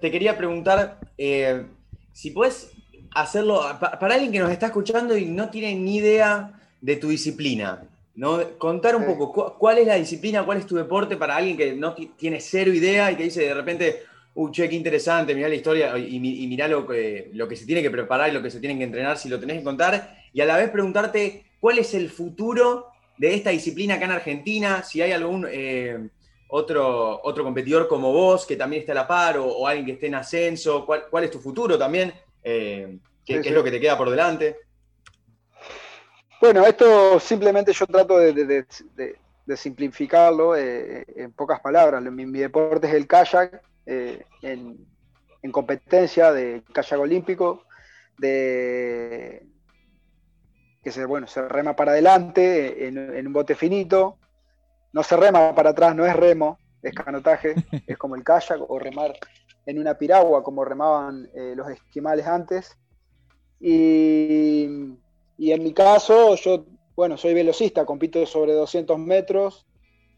te 0.00 0.10
quería 0.10 0.36
preguntar 0.36 0.98
eh, 1.16 1.66
si 2.12 2.30
puedes 2.30 2.72
hacerlo 3.14 3.62
para 3.78 4.14
alguien 4.14 4.32
que 4.32 4.40
nos 4.40 4.50
está 4.50 4.66
escuchando 4.66 5.16
y 5.16 5.26
no 5.26 5.50
tiene 5.50 5.74
ni 5.74 5.96
idea 5.96 6.60
de 6.80 6.96
tu 6.96 7.08
disciplina. 7.08 7.82
¿no? 8.14 8.58
Contar 8.58 8.96
un 8.96 9.06
poco 9.06 9.56
cuál 9.56 9.78
es 9.78 9.86
la 9.86 9.94
disciplina, 9.94 10.44
cuál 10.44 10.58
es 10.58 10.66
tu 10.66 10.74
deporte 10.74 11.16
para 11.16 11.36
alguien 11.36 11.56
que 11.56 11.72
no 11.74 11.94
tiene 11.94 12.40
cero 12.40 12.72
idea 12.72 13.12
y 13.12 13.16
que 13.16 13.22
dice 13.22 13.42
de 13.42 13.54
repente, 13.54 14.02
uh, 14.34 14.50
che, 14.50 14.68
qué 14.68 14.74
interesante, 14.74 15.34
mirá 15.36 15.48
la 15.48 15.54
historia 15.54 15.96
y, 15.96 16.18
mirá 16.18 16.66
lo 16.66 16.84
que, 16.84 17.30
lo 17.32 17.46
que 17.46 17.54
se 17.54 17.64
tiene 17.64 17.80
que 17.80 17.92
preparar 17.92 18.30
y 18.30 18.32
lo 18.32 18.42
que 18.42 18.50
se 18.50 18.58
tiene 18.58 18.76
que 18.76 18.84
entrenar, 18.84 19.16
si 19.18 19.28
lo 19.28 19.38
tenés 19.38 19.58
que 19.58 19.64
contar, 19.64 20.18
y 20.32 20.40
a 20.40 20.46
la 20.46 20.56
vez 20.56 20.68
preguntarte 20.70 21.44
cuál 21.60 21.78
es 21.78 21.94
el 21.94 22.10
futuro 22.10 22.87
de 23.18 23.34
esta 23.34 23.50
disciplina 23.50 23.94
acá 23.94 24.06
en 24.06 24.12
Argentina, 24.12 24.82
si 24.82 25.02
hay 25.02 25.12
algún 25.12 25.46
eh, 25.50 26.08
otro, 26.48 27.20
otro 27.22 27.44
competidor 27.44 27.88
como 27.88 28.12
vos 28.12 28.46
que 28.46 28.56
también 28.56 28.80
esté 28.80 28.92
a 28.92 28.96
la 28.96 29.06
par 29.06 29.38
o, 29.38 29.66
alguien 29.66 29.86
que 29.86 29.92
esté 29.92 30.06
en 30.06 30.14
ascenso, 30.14 30.86
cuál, 30.86 31.24
es 31.24 31.30
tu 31.30 31.38
futuro 31.38 31.78
también, 31.78 32.12
eh, 32.42 32.98
qué, 33.24 33.36
es 33.40 33.50
lo 33.50 33.62
que 33.62 33.70
te 33.70 33.80
queda 33.80 33.96
por 33.96 34.10
delante. 34.10 34.56
Bueno, 36.40 36.64
esto 36.64 37.18
simplemente 37.18 37.72
yo 37.72 37.86
trato 37.86 38.18
de, 38.18 38.66
simplificarlo 39.56 40.56
eh, 40.56 41.04
en 41.16 41.32
pocas 41.32 41.60
palabras. 41.60 42.02
Mi, 42.02 42.26
mi, 42.26 42.38
deporte 42.38 42.86
es 42.86 42.94
el 42.94 43.06
kayak 43.06 43.60
eh, 43.86 44.24
en, 44.42 44.86
competencia 45.50 46.32
de 46.32 46.62
kayak 46.72 47.00
olímpico, 47.00 47.64
de 48.18 49.42
que 50.82 50.92
se, 50.92 51.04
bueno, 51.04 51.26
se 51.26 51.46
rema 51.48 51.74
para 51.74 51.92
adelante 51.92 52.86
en, 52.86 53.26
un 53.26 53.32
bote 53.32 53.54
finito, 53.54 54.16
no 54.92 55.02
se 55.02 55.16
rema 55.16 55.54
para 55.54 55.70
atrás, 55.70 55.94
no 55.94 56.06
es 56.06 56.14
remo, 56.14 56.58
es 56.82 56.94
canotaje, 56.94 57.54
es 57.86 57.98
como 57.98 58.14
el 58.14 58.24
kayak 58.24 58.60
o 58.68 58.78
remar 58.78 59.14
en 59.66 59.78
una 59.78 59.98
piragua 59.98 60.42
como 60.42 60.64
remaban 60.64 61.28
eh, 61.34 61.54
los 61.54 61.68
esquimales 61.68 62.26
antes. 62.26 62.76
Y, 63.60 64.66
y, 65.36 65.52
en 65.52 65.62
mi 65.62 65.74
caso, 65.74 66.36
yo, 66.36 66.64
bueno, 66.94 67.16
soy 67.16 67.34
velocista, 67.34 67.84
compito 67.84 68.24
sobre 68.24 68.52
200 68.52 68.98
metros 68.98 69.66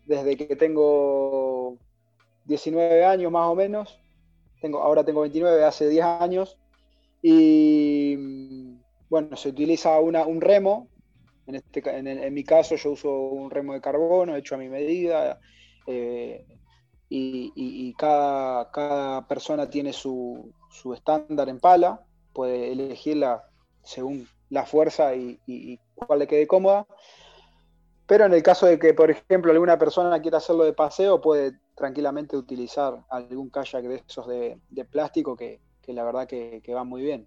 desde 0.05 0.37
que 0.37 0.57
tengo 0.57 1.79
19 2.45 3.05
años 3.05 3.33
más 3.33 3.47
o 3.49 3.55
menos. 3.55 3.99
Tengo, 4.61 4.83
ahora 4.83 5.05
tengo 5.05 5.23
29, 5.23 5.65
hace 5.65 5.89
10 5.89 6.05
años. 6.05 6.59
Y 7.23 8.17
bueno, 9.11 9.37
se 9.37 9.51
utiliza 9.51 10.01
un 10.01 10.41
remo. 10.41 10.89
En, 11.47 11.57
este, 11.57 11.83
en, 11.85 12.33
mi 12.33 12.45
caso 12.45 12.77
yo 12.77 12.93
uso 12.93 13.11
un 13.11 13.51
remo 13.51 13.75
de 13.75 13.81
carbono 13.81 14.37
hecho 14.37 14.55
a 14.55 14.59
mi 14.59 14.69
medida. 14.69 15.41
Eh, 15.87 16.47
y, 17.13 17.93
cada, 17.95 18.71
cada, 18.71 19.27
persona 19.27 19.69
tiene 19.69 19.93
su, 19.93 20.55
su, 20.71 20.95
estándar 20.95 21.49
en 21.49 21.59
pala. 21.59 22.05
Puede 22.33 22.71
elegirla 22.71 23.45
según 23.83 24.29
la 24.49 24.65
fuerza 24.65 25.15
y, 25.15 25.81
cuál 25.95 26.21
le 26.21 26.27
quede 26.27 26.47
cómoda. 26.47 26.87
Pero 28.07 28.27
en 28.27 28.33
el 28.33 28.43
caso 28.43 28.67
de 28.67 28.79
que, 28.79 28.95
por 28.95 29.11
ejemplo, 29.11 29.53
alguna 29.53 29.79
persona 29.79 30.21
quiera 30.21 30.39
hacerlo 30.39 30.65
de 30.65 30.73
paseo, 30.73 31.21
puede 31.21 31.59
tranquilamente 31.75 32.37
utilizar 32.37 33.05
algún 33.09 33.51
kayak 33.51 33.85
de 33.85 34.03
esos 34.07 34.27
de, 34.27 34.85
plástico 34.91 35.37
que, 35.37 35.61
la 35.87 36.05
verdad 36.05 36.27
que, 36.27 36.63
va 36.75 36.85
muy 36.85 37.03
bien. 37.03 37.27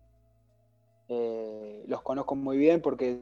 Eh, 1.09 1.83
los 1.87 2.01
conozco 2.01 2.35
muy 2.35 2.57
bien 2.57 2.81
porque 2.81 3.19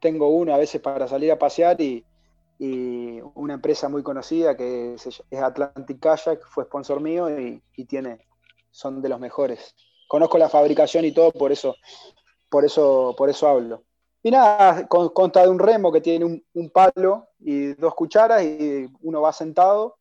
tengo 0.00 0.28
uno 0.28 0.54
a 0.54 0.58
veces 0.58 0.80
para 0.80 1.08
salir 1.08 1.32
a 1.32 1.38
pasear 1.38 1.80
y, 1.80 2.04
una 3.34 3.54
empresa 3.54 3.88
muy 3.88 4.02
conocida 4.02 4.56
que 4.56 4.94
es, 4.94 5.22
Atlantic 5.30 6.00
Kayak, 6.00 6.44
fue 6.44 6.64
sponsor 6.64 7.00
mío 7.00 7.28
y, 7.30 7.84
tiene, 7.84 8.26
son 8.72 9.00
de 9.00 9.08
los 9.08 9.20
mejores. 9.20 9.76
Conozco 10.08 10.38
la 10.38 10.48
fabricación 10.48 11.04
y 11.04 11.12
todo, 11.12 11.30
por 11.30 11.52
eso, 11.52 11.76
por 12.50 12.64
eso, 12.64 13.14
por 13.16 13.30
eso 13.30 13.46
hablo. 13.46 13.84
Y 14.24 14.32
nada, 14.32 14.88
consta 14.88 15.42
de 15.42 15.48
un 15.48 15.60
remo 15.60 15.92
que 15.92 16.00
tiene 16.00 16.24
un, 16.24 16.44
un, 16.54 16.70
palo 16.70 17.28
y 17.38 17.74
dos 17.74 17.94
cucharas 17.94 18.42
y 18.42 18.88
uno 19.02 19.20
va 19.20 19.32
sentado 19.32 19.98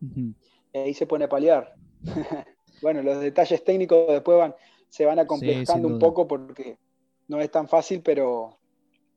y 0.00 0.78
ahí 0.78 0.94
se 0.94 1.06
pone 1.06 1.24
a 1.24 1.28
paliar. 1.28 1.74
bueno, 2.82 3.02
los 3.02 3.20
detalles 3.20 3.64
técnicos 3.64 4.08
después 4.08 4.38
van, 4.38 4.54
se 4.88 5.04
van 5.04 5.18
acomplejando 5.18 5.88
un 5.88 5.98
poco 5.98 6.26
porque 6.26 6.78
no 7.28 7.40
es 7.40 7.50
tan 7.50 7.68
fácil, 7.68 8.00
pero, 8.02 8.58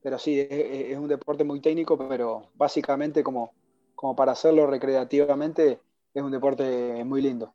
pero 0.01 0.19
sí, 0.19 0.39
es, 0.39 0.97
un 0.97 1.07
deporte 1.07 1.43
muy 1.43 1.59
técnico, 1.59 1.97
pero 1.97 2.49
básicamente 2.55 3.23
como, 3.23 3.53
como 3.95 4.15
para 4.15 4.33
hacerlo 4.33 4.67
recreativamente 4.67 5.79
es 6.13 6.23
un 6.23 6.31
deporte 6.31 7.03
muy 7.05 7.21
lindo. 7.21 7.53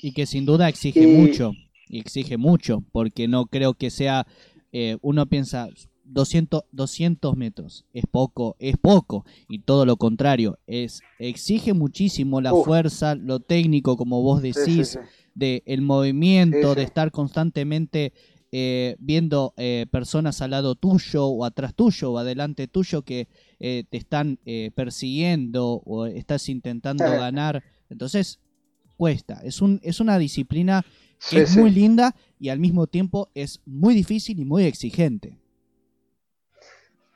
Y 0.00 0.12
que 0.12 0.26
sin 0.26 0.44
duda 0.44 0.68
exige 0.68 1.06
mucho, 1.06 1.52
y 1.88 1.98
exige 1.98 2.36
mucho, 2.36 2.82
porque 2.92 3.26
no 3.26 3.46
creo 3.46 3.74
que 3.74 3.90
sea, 3.90 4.26
eh, 4.72 4.98
uno 5.00 5.26
piensa, 5.26 5.70
200, 6.04 6.64
200 6.70 7.36
metros, 7.36 7.86
es 7.92 8.04
poco, 8.10 8.56
es 8.58 8.76
poco, 8.76 9.24
y 9.48 9.60
todo 9.60 9.86
lo 9.86 9.96
contrario, 9.96 10.58
es 10.66 11.00
exige 11.18 11.72
muchísimo 11.72 12.40
la 12.40 12.50
fuerza, 12.50 13.14
lo 13.14 13.40
técnico, 13.40 13.96
como 13.96 14.22
vos 14.22 14.42
decís, 14.42 14.98
de 15.34 15.62
el 15.66 15.82
movimiento, 15.82 16.74
de 16.74 16.82
estar 16.82 17.10
constantemente 17.10 18.12
eh, 18.52 18.94
viendo 19.00 19.52
eh, 19.56 19.86
personas 19.90 20.40
al 20.40 20.52
lado 20.52 20.76
tuyo 20.76 21.26
o 21.26 21.44
atrás 21.44 21.74
tuyo 21.74 22.12
o 22.12 22.18
adelante 22.18 22.68
tuyo 22.68 23.02
que 23.02 23.26
eh, 23.58 23.82
te 23.90 23.96
están 23.96 24.38
persiguiendo 24.74 25.82
o 25.84 26.06
estás 26.06 26.48
intentando 26.48 27.04
ganar. 27.04 27.64
Entonces, 27.90 28.38
cuesta. 28.96 29.40
Es, 29.42 29.60
un, 29.60 29.80
es 29.82 30.00
una 30.00 30.18
disciplina 30.18 30.84
que 31.28 31.42
es 31.42 31.56
muy 31.56 31.70
linda 31.70 32.14
y 32.38 32.50
al 32.50 32.60
mismo 32.60 32.86
tiempo 32.86 33.28
es 33.34 33.60
muy 33.66 33.94
difícil 33.94 34.38
y 34.38 34.44
muy 34.44 34.64
exigente. 34.64 35.36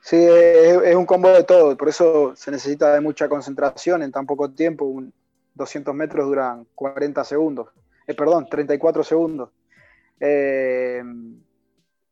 Sí, 0.00 0.16
es, 0.16 0.96
un 0.96 1.04
combo 1.04 1.28
de 1.28 1.44
todo, 1.44 1.76
por 1.76 1.88
eso 1.88 2.32
se 2.34 2.50
necesita 2.50 2.94
de 2.94 3.00
mucha 3.00 3.28
concentración 3.28 4.02
en 4.02 4.10
tan 4.10 4.26
poco 4.26 4.50
tiempo. 4.50 4.86
Un 4.86 5.12
200 5.54 5.94
metros 5.94 6.26
duran 6.26 6.66
40 6.74 7.24
segundos, 7.24 7.68
eh, 8.08 8.14
perdón, 8.14 8.48
34 8.48 9.04
segundos. 9.04 9.50
Eh, 10.18 11.02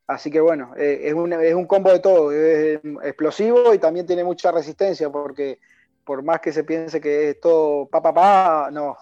así 0.05 0.29
que 0.29 0.39
bueno, 0.39 0.73
eh, 0.77 1.01
es, 1.05 1.13
un, 1.13 1.33
es, 1.33 1.55
un, 1.55 1.65
combo 1.65 1.91
de 1.91 1.99
todo, 1.99 2.31
es 2.31 2.79
explosivo 3.03 3.73
y 3.73 3.79
también 3.79 4.05
tiene 4.05 4.23
mucha 4.23 4.51
resistencia 4.51 5.09
porque 5.09 5.59
por 6.05 6.23
más 6.23 6.39
que 6.39 6.53
se 6.53 6.63
piense 6.63 7.01
que 7.01 7.31
es 7.31 7.39
todo 7.41 7.87
pa 7.87 8.01
pa 8.01 8.13
pa, 8.13 8.69
no. 8.71 8.95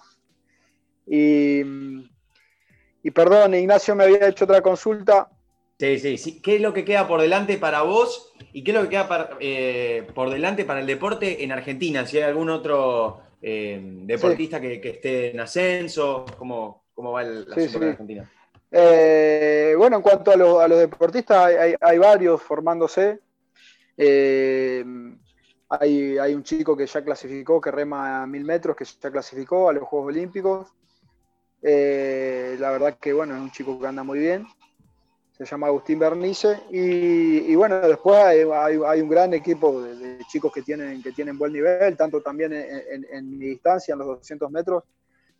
Y, 1.05 1.61
y 3.03 3.11
perdón, 3.11 3.53
Ignacio 3.53 3.93
me 3.93 4.05
había 4.05 4.29
hecho 4.29 4.45
otra 4.45 4.61
consulta. 4.61 5.29
Sí, 5.77 5.99
sí, 5.99 6.17
sí. 6.17 6.41
¿Qué 6.41 6.55
es 6.55 6.61
lo 6.61 6.73
que 6.73 6.85
queda 6.85 7.05
por 7.09 7.19
delante 7.19 7.57
para 7.57 7.81
vos 7.81 8.33
y 8.53 8.63
qué 8.63 8.71
es 8.71 8.77
lo 8.77 8.83
que 8.83 8.89
queda 8.89 9.29
por 10.15 10.29
delante 10.29 10.63
para 10.63 10.79
el 10.79 10.87
deporte 10.87 11.43
en 11.43 11.51
Argentina? 11.51 12.07
Si 12.07 12.17
hay 12.17 12.23
algún 12.23 12.49
otro 12.49 13.19
deportista 13.41 14.61
que, 14.61 14.79
esté 14.81 15.31
en 15.31 15.41
ascenso, 15.41 16.25
¿cómo, 16.37 16.84
cómo 16.95 17.11
va 17.11 17.21
el, 17.21 17.47
la 17.47 17.55
en 17.61 17.83
Argentina? 17.83 18.31
Eh, 18.71 19.75
bueno, 19.77 19.97
en 19.97 20.01
cuanto 20.01 20.31
a, 20.31 20.67
los 20.67 20.79
deportistas, 20.79 21.51
hay, 21.79 21.97
varios 21.97 22.41
formándose. 22.41 23.19
Eh, 23.95 24.83
hay, 25.69 26.33
un 26.33 26.43
chico 26.43 26.75
que 26.75 26.85
ya 26.85 27.03
clasificó, 27.03 27.61
que 27.61 27.71
rema 27.71 28.23
a 28.23 28.27
mil 28.27 28.43
metros, 28.43 28.75
que 28.75 28.85
ya 28.85 29.11
clasificó 29.11 29.69
a 29.69 29.73
los 29.73 29.83
Juegos 29.83 30.07
Olímpicos. 30.09 30.73
Eh, 31.61 32.57
la 32.59 32.71
verdad 32.71 32.97
que 32.99 33.13
bueno, 33.13 33.35
es 33.35 33.41
un 33.41 33.51
chico 33.51 33.79
que 33.79 33.87
anda 33.87 34.03
muy 34.03 34.19
bien. 34.19 34.45
Se 35.37 35.45
llama 35.45 35.67
Agustín 35.67 35.99
Bernice. 35.99 36.63
Y, 36.71 37.53
bueno, 37.55 37.79
después 37.79 38.17
hay, 38.17 39.01
un 39.01 39.09
gran 39.09 39.33
equipo 39.33 39.81
de, 39.81 40.19
chicos 40.29 40.51
que 40.51 40.61
tienen, 40.61 41.03
que 41.03 41.11
tienen 41.11 41.37
buen 41.37 41.51
nivel, 41.51 41.97
tanto 41.97 42.21
también 42.21 42.53
en, 42.53 43.05
en 43.09 43.37
mi 43.37 43.47
distancia, 43.47 43.93
en 43.93 43.99
los 43.99 44.07
200 44.07 44.49
metros, 44.49 44.83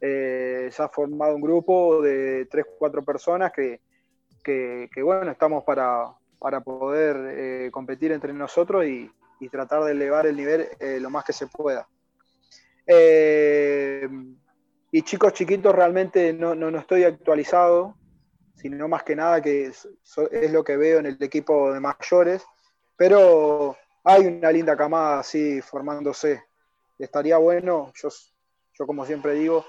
eh, 0.02 0.70
se 0.72 0.84
ha 0.84 0.90
formado 0.90 1.36
un 1.36 1.42
grupo 1.42 2.02
de 2.02 2.48
3, 2.48 2.66
4 2.78 3.04
personas 3.06 3.52
que, 3.52 3.80
bueno, 5.02 5.32
estamos 5.32 5.64
para, 5.64 6.14
poder 6.64 7.16
eh, 7.38 7.70
competir 7.72 8.12
entre 8.12 8.34
nosotros 8.34 8.86
y, 8.86 9.12
tratar 9.52 9.84
de 9.84 9.92
elevar 9.92 10.26
el 10.26 10.36
nivel 10.36 10.68
eh, 10.80 10.98
lo 11.00 11.12
más 11.12 11.24
que 11.24 11.32
se 11.32 11.46
pueda. 11.46 11.88
y 14.92 15.02
chicos 15.04 15.34
chiquitos 15.34 15.76
realmente 15.76 16.34
no, 16.34 16.56
no, 16.56 16.76
estoy 16.80 17.04
actualizado, 17.04 17.96
sino 18.56 18.88
más 18.88 19.04
que 19.04 19.16
nada 19.16 19.42
que 19.42 19.68
es, 19.68 19.88
lo 20.52 20.64
que 20.64 20.78
veo 20.78 20.98
en 20.98 21.06
el 21.06 21.22
equipo 21.22 21.72
de 21.72 21.80
mayores, 21.80 22.44
pero 22.98 23.78
hay 24.04 24.26
una 24.26 24.52
linda 24.52 24.76
camada 24.76 25.20
así 25.20 25.62
formándose. 25.62 26.44
Estaría 26.98 27.38
bueno, 27.38 27.92
yo, 27.94 28.10
yo 28.74 28.88
como 28.88 29.06
siempre 29.06 29.34
digo, 29.34 29.64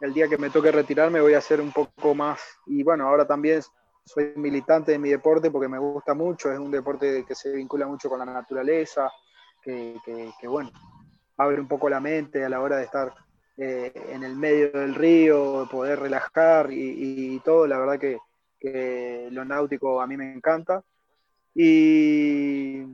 el 0.00 0.14
día 0.14 0.28
que 0.28 0.38
me 0.38 0.50
toque 0.50 0.72
retirarme 0.72 1.20
voy 1.20 1.34
a 1.34 1.38
hacer 1.38 1.60
un 1.60 1.72
poco 1.72 2.14
más. 2.14 2.40
Y 2.66 2.82
bueno, 2.82 3.06
ahora 3.06 3.26
también 3.26 3.60
soy 4.04 4.32
militante 4.36 4.92
de 4.92 4.98
mi 4.98 5.10
deporte 5.10 5.50
porque 5.50 5.68
me 5.68 5.78
gusta 5.78 6.14
mucho, 6.14 6.52
es 6.52 6.58
un 6.58 6.70
deporte 6.70 7.24
que 7.26 7.34
se 7.34 7.52
vincula 7.52 7.86
mucho 7.86 8.08
con 8.08 8.18
la 8.18 8.24
naturaleza, 8.24 9.10
que, 9.62 10.00
bueno, 10.44 10.70
abre 11.36 11.60
un 11.60 11.68
poco 11.68 11.88
la 11.88 12.00
mente 12.00 12.44
a 12.44 12.48
la 12.48 12.60
hora 12.60 12.78
de 12.78 12.84
estar 12.84 13.12
eh, 13.56 13.92
en 14.10 14.24
el 14.24 14.36
medio 14.36 14.70
del 14.72 14.94
río, 14.94 15.68
poder 15.70 16.00
relajar 16.00 16.70
y, 16.72 17.38
todo, 17.44 17.66
la 17.66 17.78
verdad 17.78 17.98
que, 17.98 18.18
lo 19.30 19.44
náutico 19.44 20.00
a 20.00 20.06
mí 20.06 20.16
me 20.16 20.32
encanta. 20.32 20.82
Y, 21.54 22.84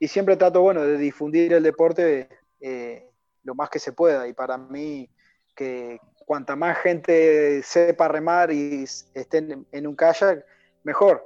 siempre 0.00 0.36
trato, 0.36 0.60
bueno, 0.60 0.82
de 0.82 0.98
difundir 0.98 1.54
el 1.54 1.62
deporte 1.62 2.28
eh, 2.60 3.08
lo 3.42 3.54
más 3.54 3.70
que 3.70 3.78
se 3.78 3.92
pueda. 3.92 4.28
Y 4.28 4.34
para 4.34 4.58
mí, 4.58 5.08
que, 5.56 5.98
cuanta 6.24 6.56
más 6.56 6.78
gente 6.78 7.62
sepa 7.62 8.08
remar 8.08 8.52
y 8.52 8.84
estén 9.14 9.66
en 9.70 9.86
un 9.86 9.94
kayak, 9.94 10.44
mejor, 10.82 11.24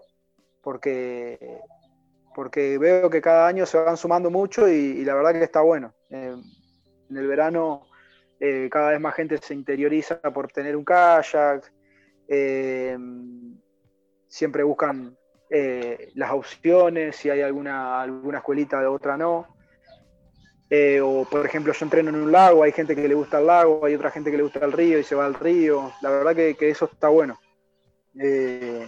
porque, 0.62 1.60
porque 2.34 2.78
veo 2.78 3.10
que 3.10 3.20
cada 3.20 3.46
año 3.46 3.66
se 3.66 3.78
van 3.78 3.96
sumando 3.96 4.30
mucho 4.30 4.68
y, 4.68 5.04
la 5.04 5.14
verdad 5.14 5.32
que 5.32 5.44
está 5.44 5.60
bueno. 5.60 5.94
Eh, 6.10 6.34
en 7.10 7.16
el 7.16 7.26
verano 7.26 7.86
eh, 8.40 8.68
cada 8.70 8.90
vez 8.90 9.00
más 9.00 9.14
gente 9.14 9.38
se 9.38 9.54
interioriza 9.54 10.20
por 10.20 10.50
tener 10.52 10.76
un 10.76 10.84
kayak, 10.84 11.72
eh, 12.28 12.96
siempre 14.28 14.62
buscan 14.62 15.16
las 16.14 16.32
opciones, 16.32 17.16
si 17.16 17.30
hay 17.30 17.40
alguna, 17.40 18.02
alguna 18.02 18.38
escuelita 18.38 18.80
de 18.80 18.86
otra 18.86 19.16
no. 19.16 19.57
Eh, 20.70 21.00
o 21.00 21.24
por 21.24 21.46
ejemplo, 21.46 21.72
yo 21.72 21.84
entreno 21.84 22.10
en 22.10 22.16
un 22.16 22.32
lago, 22.32 22.62
hay 22.62 22.72
gente 22.72 22.94
que 22.94 23.08
le 23.08 23.14
gusta 23.14 23.40
el 23.40 23.46
lago, 23.46 23.84
hay 23.84 23.94
otra 23.94 24.10
gente 24.10 24.30
que 24.30 24.36
le 24.36 24.42
gusta 24.42 24.64
el 24.64 24.72
río 24.72 24.98
y 24.98 25.04
se 25.04 25.14
va 25.14 25.24
al 25.24 25.34
río. 25.34 25.92
La 26.02 26.10
verdad 26.10 26.36
que, 26.36 26.68
eso 26.68 26.90
está 26.92 27.08
bueno. 27.08 27.38
Eh, 28.20 28.86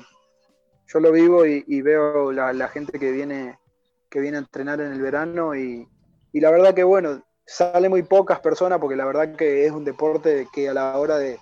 yo 0.87 1.01
lo 1.01 1.13
vivo 1.13 1.47
y, 1.47 1.83
veo 1.83 2.33
la, 2.33 2.69
gente 2.69 2.99
que 2.99 3.13
viene, 3.13 3.59
que 4.11 4.21
viene 4.21 4.37
a 4.37 4.41
entrenar 4.41 4.81
en 4.81 4.93
el 4.93 5.01
verano 5.01 5.55
y, 5.55 5.89
la 6.33 6.51
verdad 6.51 6.75
que 6.75 6.85
bueno, 6.85 7.23
sale 7.47 7.89
muy 7.89 8.03
pocas 8.03 8.41
personas 8.41 8.79
porque 8.79 8.97
la 8.97 9.05
verdad 9.05 9.35
que 9.35 9.67
es 9.67 9.73
un 9.73 9.85
deporte 9.85 10.49
que 10.53 10.69
a 10.69 10.75
la 10.75 10.99
hora 10.99 11.19
de, 11.19 11.39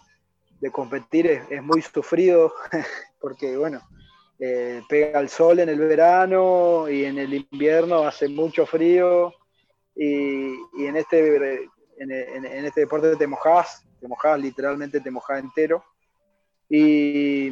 competir 0.72 1.27
es, 1.27 1.62
muy 1.62 1.83
sufrido 1.83 2.53
porque 3.20 3.57
bueno, 3.57 3.81
eh, 4.38 4.83
pega 4.88 5.18
el 5.20 5.29
sol 5.29 5.61
en 5.61 5.68
el 5.68 5.79
verano 5.79 6.88
y 6.88 7.05
en 7.05 7.18
el 7.18 7.35
invierno 7.35 8.07
hace 8.07 8.29
mucho 8.29 8.66
frío 8.66 9.33
y, 10.00 10.87
en, 10.87 10.96
este, 10.96 11.68
en, 11.98 12.64
este 12.64 12.82
deporte 12.82 13.16
te 13.16 13.26
mojás, 13.26 13.84
te 14.00 14.06
mojás, 14.06 14.38
literalmente 14.38 15.00
te 15.00 15.11
mojás 15.11 15.40
entero. 15.40 15.82
Y, 16.68 17.48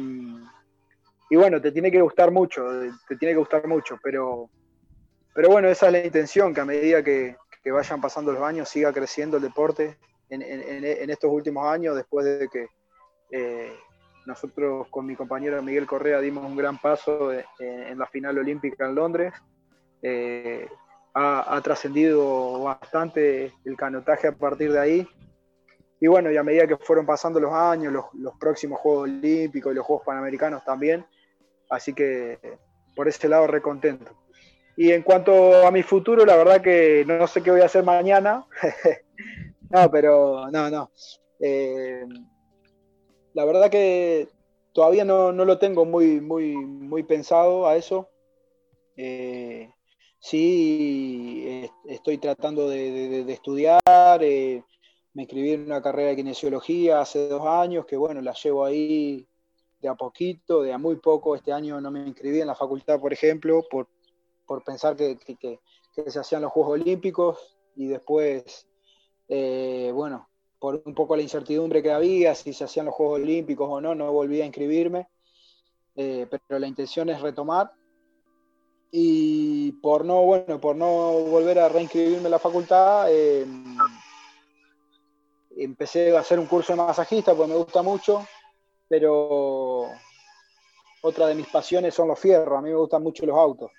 y 1.29 1.35
bueno, 1.35 1.61
te 1.61 1.73
tiene 1.73 1.91
que 1.91 2.01
gustar 2.01 2.31
mucho, 2.31 2.65
te 3.07 3.17
tiene 3.17 3.33
que 3.33 3.39
gustar 3.39 3.67
mucho, 3.67 3.99
pero, 4.01 4.49
pero 5.35 5.49
bueno, 5.49 5.67
esa 5.67 5.87
es 5.87 5.91
la 5.91 6.05
intención, 6.05 6.53
que 6.53 6.61
a 6.61 6.65
medida 6.65 7.03
que, 7.03 7.35
vayan 7.69 7.99
pasando 7.99 8.31
los 8.31 8.43
años 8.43 8.69
siga 8.69 8.93
creciendo 8.93 9.35
el 9.35 9.43
deporte 9.43 9.97
en, 10.29 10.41
estos 11.09 11.29
últimos 11.29 11.67
años, 11.67 11.97
después 11.97 12.25
de 12.25 12.47
que 12.47 12.69
eh, 13.29 13.73
nosotros 14.25 14.87
con 14.89 15.05
mi 15.05 15.17
compañero 15.17 15.61
Miguel 15.61 15.85
Correa 15.85 16.21
dimos 16.21 16.45
un 16.45 16.55
gran 16.55 16.77
paso 16.77 17.33
en, 17.59 17.99
la 17.99 18.05
final 18.07 18.37
olímpica 18.37 18.85
en 18.85 18.95
Londres. 18.95 19.33
Eh, 20.01 20.65
ha, 21.17 21.61
trascendido 21.63 22.61
bastante 22.61 23.51
el 23.65 23.75
canotaje 23.75 24.27
a 24.27 24.31
partir 24.31 24.71
de 24.71 24.79
ahí. 24.79 25.07
Y 25.99 26.07
bueno, 26.07 26.31
y 26.31 26.37
a 26.37 26.43
medida 26.43 26.67
que 26.67 26.77
fueron 26.77 27.07
pasando 27.07 27.39
los 27.39 27.51
años, 27.51 27.91
los, 28.13 28.33
próximos 28.39 28.79
Juegos 28.79 29.03
Olímpicos 29.03 29.71
y 29.71 29.75
los 29.75 29.85
Juegos 29.85 30.05
Panamericanos 30.05 30.63
también, 30.63 31.03
así 31.69 31.93
que 31.93 32.37
por 32.95 33.07
ese 33.07 33.27
lado 33.27 33.47
recontento. 33.47 34.11
Y 34.75 34.91
en 34.91 35.01
cuanto 35.01 35.65
a 35.65 35.71
mi 35.71 35.81
futuro, 35.81 36.23
la 36.23 36.35
verdad 36.35 36.61
que 36.61 37.03
no 37.07 37.25
sé 37.25 37.41
qué 37.41 37.49
voy 37.49 37.61
a 37.61 37.65
hacer 37.65 37.83
mañana. 37.83 38.45
no, 39.71 39.89
pero 39.89 40.51
no, 40.51 40.69
no. 40.69 40.91
Eh, 41.39 42.05
la 43.33 43.43
verdad 43.43 43.71
que 43.71 44.27
todavía 44.71 45.03
no, 45.03 45.31
no, 45.31 45.45
lo 45.45 45.57
tengo 45.57 45.83
muy, 45.83 46.21
muy, 46.21 46.55
muy 46.55 47.01
pensado 47.01 47.67
a 47.67 47.75
eso. 47.75 48.07
Eh, 48.95 49.71
sí 50.19 51.69
estoy 51.85 52.17
tratando 52.17 52.69
de, 52.69 53.31
estudiar, 53.31 53.81
eh, 54.21 54.63
me 55.13 55.23
inscribí 55.23 55.51
en 55.51 55.65
una 55.65 55.81
carrera 55.81 56.09
de 56.09 56.17
kinesiología 56.17 57.01
hace 57.01 57.27
dos 57.27 57.45
años, 57.45 57.85
que 57.85 57.97
bueno, 57.97 58.21
la 58.21 58.33
llevo 58.33 58.65
ahí 58.65 59.27
de 59.81 59.87
a 59.89 59.95
poquito, 59.95 60.61
de 60.61 60.73
a 60.73 60.77
muy 60.77 60.97
poco. 60.97 61.35
Este 61.35 61.51
año 61.51 61.79
no 61.81 61.91
me 61.91 62.05
inscribí 62.05 62.41
en 62.41 62.47
la 62.47 62.55
facultad, 62.55 62.99
por 62.99 63.13
ejemplo, 63.13 63.63
por, 63.69 63.87
pensar 64.63 64.95
que, 64.95 65.17
se 65.91 66.19
hacían 66.19 66.43
los 66.43 66.51
Juegos 66.51 66.73
Olímpicos 66.73 67.57
y 67.75 67.87
después, 67.87 68.67
eh, 69.27 69.91
bueno, 69.93 70.29
por 70.59 70.81
un 70.85 70.93
poco 70.93 71.15
la 71.15 71.21
incertidumbre 71.21 71.83
que 71.83 71.91
había, 71.91 72.33
si 72.35 72.53
se 72.53 72.63
hacían 72.63 72.85
los 72.85 72.95
Juegos 72.95 73.19
Olímpicos 73.21 73.67
o 73.69 73.81
no, 73.81 73.95
no 73.95 74.11
volví 74.11 74.41
a 74.41 74.45
inscribirme, 74.45 75.07
eh, 75.95 76.27
pero 76.29 76.59
la 76.59 76.67
intención 76.67 77.09
es 77.09 77.21
retomar. 77.21 77.71
Y 78.91 79.73
por 79.73 80.05
no, 80.05 80.21
bueno, 80.23 80.59
por 80.59 80.75
no 80.75 81.11
volver 81.11 81.59
a 81.59 81.69
reinscribirme 81.69 82.25
en 82.25 82.31
la 82.31 82.39
facultad, 82.39 83.11
em, 83.11 83.77
empecé 85.57 86.15
a 86.15 86.21
hacer 86.21 86.39
un 86.39 86.45
curso 86.45 86.73
de 86.73 86.77
masajista 86.77 87.35
porque 87.35 87.51
me 87.51 87.57
gusta 87.57 87.81
mucho, 87.81 88.25
pero 88.87 89.89
otra 91.01 91.27
de 91.27 91.35
mis 91.35 91.47
pasiones 91.47 91.93
son 91.93 92.07
los 92.07 92.19
fierros, 92.19 92.57
a 92.57 92.61
mí 92.61 92.69
me 92.69 92.75
gustan 92.75 93.03
mucho 93.03 93.25
los 93.25 93.37
autos. 93.37 93.71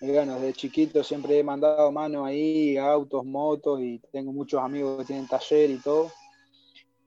Bueno, 0.00 0.34
desde 0.34 0.52
chiquito 0.52 1.02
siempre 1.02 1.38
he 1.38 1.42
mandado 1.42 1.90
mano 1.90 2.24
ahí, 2.24 2.76
autos, 2.76 3.24
motos, 3.24 3.80
y 3.80 3.98
tengo 4.12 4.32
muchos 4.32 4.60
amigos 4.60 4.98
que 4.98 5.04
tienen 5.06 5.26
taller 5.26 5.70
y 5.70 5.78
todo. 5.78 6.12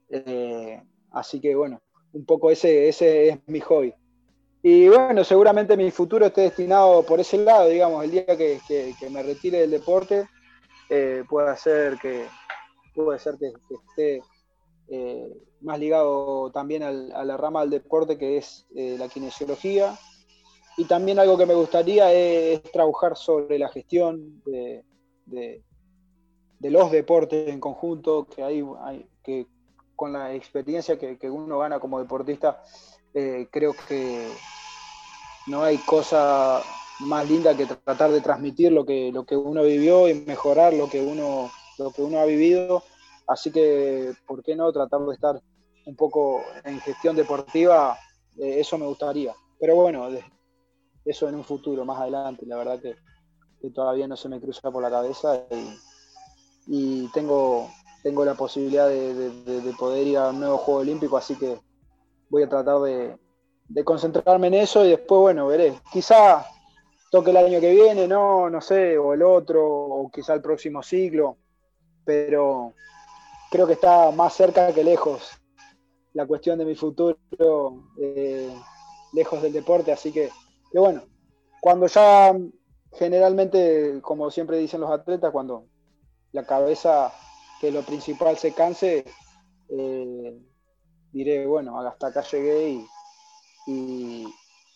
Eh, 0.10 0.82
así 1.12 1.39
que 1.39 1.54
bueno, 1.54 1.80
un 2.13 2.26
poco 2.26 2.50
ese, 2.50 2.89
ese 2.89 3.30
es 3.30 3.39
mi 3.48 3.60
hobby. 3.60 3.93
Y 4.62 4.89
bueno, 4.89 5.24
seguramente 5.24 5.78
mi 5.78 5.89
futuro 5.89 6.26
esté 6.26 6.41
destinado 6.41 7.04
por 7.04 7.19
ese 7.19 7.38
lado, 7.38 7.69
digamos, 7.69 8.04
el 8.04 8.12
día 8.12 8.26
que, 8.26 8.60
me 9.10 9.24
retire 9.24 9.62
del 9.62 9.72
deporte, 9.72 10.28
eh, 10.89 11.24
puede 11.30 11.56
ser 11.56 11.98
que, 11.98 12.26
puede 12.93 13.19
ser 13.19 13.38
que, 13.38 13.54
esté 13.74 14.22
eh, 14.89 15.34
más 15.62 15.80
ligado 15.80 16.52
también 16.52 16.84
a 16.84 16.91
la 16.91 17.38
rama 17.38 17.62
del 17.62 17.69
deporte 17.69 18.17
que 18.17 18.38
es 18.38 18.67
eh, 18.76 18.98
la 19.00 19.08
kinesiología. 19.08 19.98
Y 20.76 20.86
también 20.86 21.19
algo 21.19 21.38
que 21.38 21.45
me 21.45 21.56
gustaría 21.56 22.12
es, 22.12 22.62
trabajar 22.63 23.15
sobre 23.15 23.60
la 23.60 23.69
gestión 23.69 24.41
de, 24.45 24.84
los 26.60 26.91
deportes 26.91 27.48
en 27.48 27.62
conjunto, 27.62 28.28
que 28.28 28.43
hay, 28.43 28.65
que 29.24 29.48
con 29.95 30.12
la 30.12 30.34
experiencia 30.34 30.98
que, 30.98 31.17
que 31.17 31.30
uno 31.30 31.60
gana 31.60 31.80
como 31.80 32.00
deportista, 32.00 32.62
eh, 33.13 33.48
creo 33.52 33.74
que 33.88 34.32
no 35.48 35.63
hay 35.63 35.78
cosa 35.80 36.62
más 37.00 37.28
linda 37.28 37.56
que 37.56 37.65
tratar 37.65 38.12
de 38.12 38.22
transmitir 38.22 38.72
lo 38.72 38.86
que, 38.86 39.12
lo 39.12 39.26
que 39.26 39.36
uno 39.36 39.63
vivió 39.63 40.08
y 40.08 40.13
mejorar 40.13 40.74
lo 40.74 40.89
que 40.89 41.02
uno, 41.02 41.50
lo 41.78 41.91
que 41.91 42.02
uno 42.02 42.19
ha 42.19 42.26
vivido. 42.26 42.84
Así 43.28 43.52
que, 43.52 44.13
¿por 44.28 44.43
qué 44.43 44.56
no 44.56 44.72
tratar 44.72 45.02
de 45.02 45.13
estar 45.13 45.41
un 45.86 45.95
poco 45.95 46.43
en 46.63 46.80
gestión 46.82 47.15
deportiva? 47.15 47.98
Eh, 48.38 48.60
eso 48.60 48.78
me 48.78 48.86
gustaría. 48.86 49.34
Pero 49.60 49.76
bueno, 49.76 50.10
eso 51.06 51.30
en 51.30 51.36
un 51.36 51.43
futuro, 51.43 51.86
más 51.86 52.00
adelante, 52.00 52.45
la 52.45 52.58
verdad 52.58 52.80
que, 52.82 52.95
todavía 53.72 54.08
no 54.08 54.15
se 54.15 54.30
me 54.30 54.39
cruza 54.39 54.72
por 54.72 54.82
la 54.82 54.89
cabeza 54.89 55.43
y, 56.65 57.08
tengo, 57.10 57.69
tengo 58.04 58.24
la 58.24 58.36
posibilidad 58.36 58.88
de, 58.88 59.74
poder 59.78 60.08
ir 60.08 60.17
a 60.17 60.30
un 60.30 60.39
nuevo 60.39 60.58
Juego 60.58 60.80
Olímpico, 60.80 61.17
así 61.17 61.36
que 61.36 61.60
voy 62.30 62.44
a 62.44 62.50
tratar 62.50 62.80
de, 62.82 63.18
concentrarme 63.84 64.48
en 64.48 64.56
eso 64.56 64.86
y 64.86 64.89
después, 64.89 65.22
bueno, 65.22 65.48
veré. 65.48 65.74
Quizá 65.92 66.46
toque 67.12 67.32
el 67.32 67.38
año 67.38 67.60
que 67.60 67.72
viene, 67.72 68.08
no, 68.08 68.50
no 68.50 68.62
sé, 68.62 68.98
o 68.98 69.13
el 69.13 69.24
otro, 69.24 69.65
o 69.65 70.10
quizá 70.12 70.34
el 70.34 70.42
próximo 70.42 70.84
ciclo, 70.84 71.38
pero 72.06 72.74
creo 73.52 73.68
que 73.68 73.74
está 73.74 74.12
más 74.12 74.34
cerca 74.34 74.74
que 74.74 74.84
lejos 74.84 75.39
la 76.13 76.26
cuestión 76.26 76.58
de 76.58 76.65
mi 76.65 76.76
futuro, 76.76 77.18
eh, 78.00 78.54
lejos 79.13 79.42
del 79.42 79.54
deporte, 79.54 79.92
así 79.92 80.12
que, 80.12 80.30
que, 80.72 80.80
bueno, 80.80 81.04
cuando 81.62 81.88
ya 81.88 82.36
generalmente, 82.94 84.00
como 84.02 84.32
siempre 84.32 84.58
dicen 84.58 84.82
los 84.82 84.92
atletas, 84.92 85.32
cuando 85.32 85.65
la 86.32 86.46
cabeza, 86.46 87.12
que 87.62 87.72
lo 87.72 87.82
principal 87.84 88.38
se 88.38 88.54
canse, 88.54 89.06
eh, 89.70 90.39
diré, 91.12 91.45
bueno, 91.45 91.80
hasta 91.80 92.08
acá 92.08 92.22
llegué 92.22 92.86
y, 93.67 94.28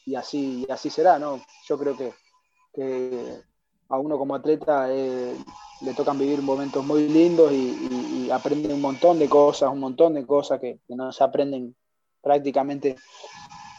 y, 0.05 0.15
así, 0.15 0.65
y 0.67 0.71
así 0.71 0.89
será, 0.89 1.19
¿no? 1.19 1.41
Yo 1.67 1.77
creo 1.77 1.95
que, 1.97 2.13
a 3.89 3.97
uno 3.97 4.17
como 4.17 4.35
atleta 4.35 4.87
eh, 4.89 5.35
le 5.81 5.93
tocan 5.93 6.17
vivir 6.17 6.41
momentos 6.41 6.83
muy 6.85 7.07
lindos 7.07 7.51
y, 7.51 8.29
aprenden 8.31 8.71
un 8.73 8.81
montón 8.81 9.19
de 9.19 9.29
cosas, 9.29 9.71
un 9.71 9.79
montón 9.79 10.15
de 10.15 10.25
cosas 10.25 10.59
que, 10.59 10.79
no 10.87 11.11
se 11.11 11.23
aprenden 11.23 11.75
prácticamente 12.21 12.95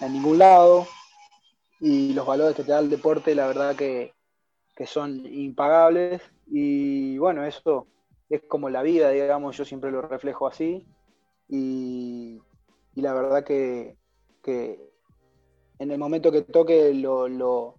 en 0.01 0.12
ningún 0.12 0.38
lado. 0.38 0.87
Y 1.81 2.12
los 2.12 2.25
valores 2.25 2.55
que 2.55 2.62
te 2.62 2.71
da 2.71 2.79
el 2.79 2.88
deporte, 2.88 3.35
la 3.35 3.49
verdad 3.49 3.75
que, 3.75 4.12
son 4.87 5.27
impagables. 5.27 6.23
Y 6.47 7.19
bueno, 7.19 7.45
eso 7.45 7.88
es 8.29 8.43
como 8.43 8.69
la 8.69 8.83
vida, 8.83 9.11
digamos, 9.11 9.57
yo 9.57 9.64
siempre 9.64 9.90
lo 9.90 10.03
reflejo 10.03 10.47
así. 10.47 10.87
Y, 11.49 12.41
la 12.95 13.13
verdad 13.13 13.45
que, 13.45 13.97
en 15.79 15.91
el 15.91 15.99
momento 15.99 16.31
que 16.33 16.43
toque 16.43 16.95
lo, 16.95 17.29
lo, 17.29 17.79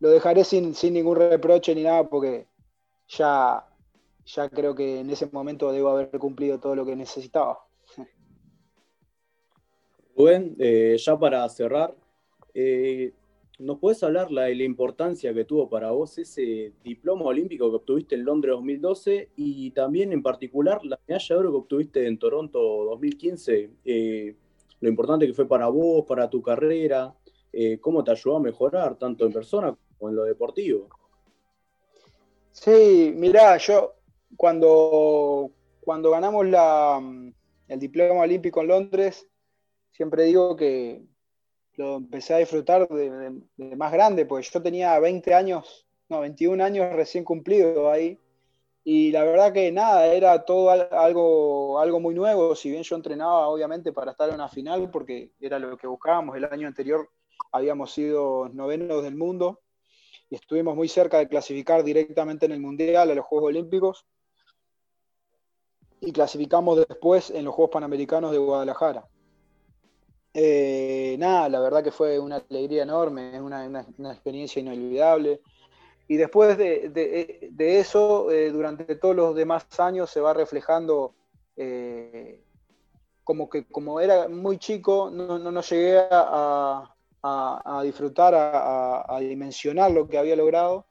dejaré 0.00 0.44
sin, 0.44 0.74
sin, 0.74 0.94
ningún 0.94 1.16
reproche 1.16 1.74
ni 1.74 1.82
nada, 1.82 2.08
porque 2.08 2.46
ya, 3.08 3.66
ya 4.24 4.48
creo 4.48 4.74
que 4.74 5.00
en 5.00 5.10
ese 5.10 5.26
momento 5.26 5.72
debo 5.72 5.90
haber 5.90 6.10
cumplido 6.18 6.58
todo 6.58 6.74
lo 6.74 6.84
que 6.84 6.96
necesitaba. 6.96 7.60
Rubén, 10.16 10.56
eh, 10.58 10.96
ya 10.98 11.18
para 11.18 11.46
cerrar, 11.48 11.94
eh, 12.54 13.12
¿nos 13.58 13.78
puedes 13.78 14.02
hablar 14.02 14.30
la, 14.30 14.44
de 14.44 14.54
la 14.54 14.64
importancia 14.64 15.32
que 15.32 15.44
tuvo 15.44 15.68
para 15.68 15.90
vos 15.90 16.18
ese 16.18 16.72
diploma 16.84 17.24
olímpico 17.24 17.70
que 17.70 17.76
obtuviste 17.76 18.14
en 18.14 18.24
Londres 18.24 18.52
2012 18.54 19.30
y 19.36 19.70
también 19.70 20.12
en 20.12 20.22
particular 20.22 20.84
la 20.84 20.98
medalla 21.06 21.26
de 21.28 21.34
oro 21.36 21.50
que 21.50 21.56
obtuviste 21.56 22.06
en 22.06 22.18
Toronto 22.18 22.58
2015? 22.58 23.70
Eh, 23.84 24.34
lo 24.80 24.88
importante 24.88 25.26
que 25.26 25.34
fue 25.34 25.48
para 25.48 25.68
vos, 25.68 26.04
para 26.06 26.28
tu 26.28 26.42
carrera, 26.42 27.14
cómo 27.80 28.04
te 28.04 28.10
ayudó 28.10 28.36
a 28.36 28.40
mejorar 28.40 28.98
tanto 28.98 29.24
en 29.24 29.32
persona 29.32 29.74
como 29.96 30.10
en 30.10 30.16
lo 30.16 30.24
deportivo. 30.24 30.90
Sí, 32.52 33.12
mirá, 33.14 33.56
yo 33.58 33.94
cuando, 34.36 35.50
cuando 35.80 36.10
ganamos 36.10 36.46
la, 36.46 37.00
el 37.68 37.78
diploma 37.78 38.22
olímpico 38.22 38.60
en 38.60 38.68
Londres, 38.68 39.28
siempre 39.92 40.24
digo 40.24 40.56
que 40.56 41.02
lo 41.76 41.96
empecé 41.96 42.34
a 42.34 42.38
disfrutar 42.38 42.88
de, 42.88 43.76
más 43.76 43.92
grande, 43.92 44.26
porque 44.26 44.48
yo 44.50 44.62
tenía 44.62 44.98
20 44.98 45.34
años, 45.34 45.86
no, 46.08 46.20
21 46.20 46.62
años 46.62 46.92
recién 46.94 47.24
cumplido 47.24 47.90
ahí. 47.90 48.18
Y 48.84 49.10
la 49.10 49.24
verdad 49.24 49.52
que 49.52 49.72
nada, 49.72 50.06
era 50.06 50.44
todo 50.44 50.70
algo, 50.70 51.80
algo 51.80 52.00
muy 52.00 52.14
nuevo, 52.14 52.54
si 52.54 52.70
bien 52.70 52.84
yo 52.84 52.94
entrenaba 52.94 53.48
obviamente 53.48 53.92
para 53.92 54.12
estar 54.12 54.28
en 54.28 54.36
una 54.36 54.48
final, 54.48 54.90
porque 54.90 55.32
era 55.40 55.58
lo 55.58 55.76
que 55.76 55.88
buscábamos, 55.88 56.36
el 56.36 56.44
año 56.44 56.68
anterior 56.68 57.10
habíamos 57.50 57.92
sido 57.92 58.48
novenos 58.50 59.02
del 59.02 59.16
mundo, 59.16 59.60
y 60.30 60.36
estuvimos 60.36 60.76
muy 60.76 60.88
cerca 60.88 61.18
de 61.18 61.28
clasificar 61.28 61.82
directamente 61.82 62.46
en 62.46 62.52
el 62.52 62.60
Mundial, 62.60 63.10
a 63.10 63.14
los 63.14 63.24
Juegos 63.24 63.48
Olímpicos, 63.48 64.06
y 66.00 66.12
clasificamos 66.12 66.78
después 66.88 67.30
en 67.30 67.44
los 67.44 67.54
Juegos 67.54 67.72
Panamericanos 67.72 68.30
de 68.30 68.38
Guadalajara. 68.38 69.08
Eh, 70.38 71.16
nada, 71.18 71.48
la 71.48 71.60
verdad 71.60 71.82
que 71.82 71.90
fue 71.90 72.18
una 72.18 72.44
alegría 72.50 72.82
enorme, 72.82 73.34
es 73.34 73.40
una, 73.40 73.80
experiencia 74.12 74.60
inolvidable. 74.60 75.40
Y 76.08 76.16
después 76.16 76.58
de, 76.58 77.50
eso, 77.58 78.30
eh, 78.30 78.50
durante 78.50 78.96
todos 78.96 79.16
los 79.16 79.34
demás 79.34 79.66
años 79.80 80.10
se 80.10 80.20
va 80.20 80.34
reflejando, 80.34 81.14
eh, 81.56 82.42
como 83.24 83.48
que 83.48 83.64
como 83.64 83.98
era 83.98 84.28
muy 84.28 84.58
chico, 84.58 85.10
no, 85.10 85.38
no, 85.38 85.60
llegué 85.62 86.00
a, 86.10 86.94
a, 87.22 87.80
disfrutar, 87.82 88.34
a, 88.36 89.18
dimensionar 89.20 89.90
lo 89.90 90.06
que 90.06 90.18
había 90.18 90.36
logrado. 90.36 90.84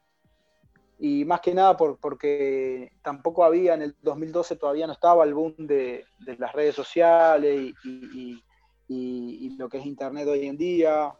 Y 0.98 1.24
más 1.24 1.40
que 1.40 1.54
nada 1.54 1.76
por, 1.76 1.98
porque 1.98 2.90
tampoco 3.00 3.44
había, 3.44 3.74
en 3.74 3.82
el 3.82 3.96
2012 4.02 4.56
todavía 4.56 4.88
no 4.88 4.92
estaba 4.94 5.22
el 5.22 5.34
boom 5.34 5.54
de, 5.56 6.04
las 6.38 6.52
redes 6.52 6.74
sociales 6.74 7.72
y, 7.84 8.42
lo 8.88 9.68
que 9.68 9.78
es 9.78 9.86
Internet 9.86 10.28
hoy 10.28 10.46
en 10.46 10.56
día, 10.56 11.12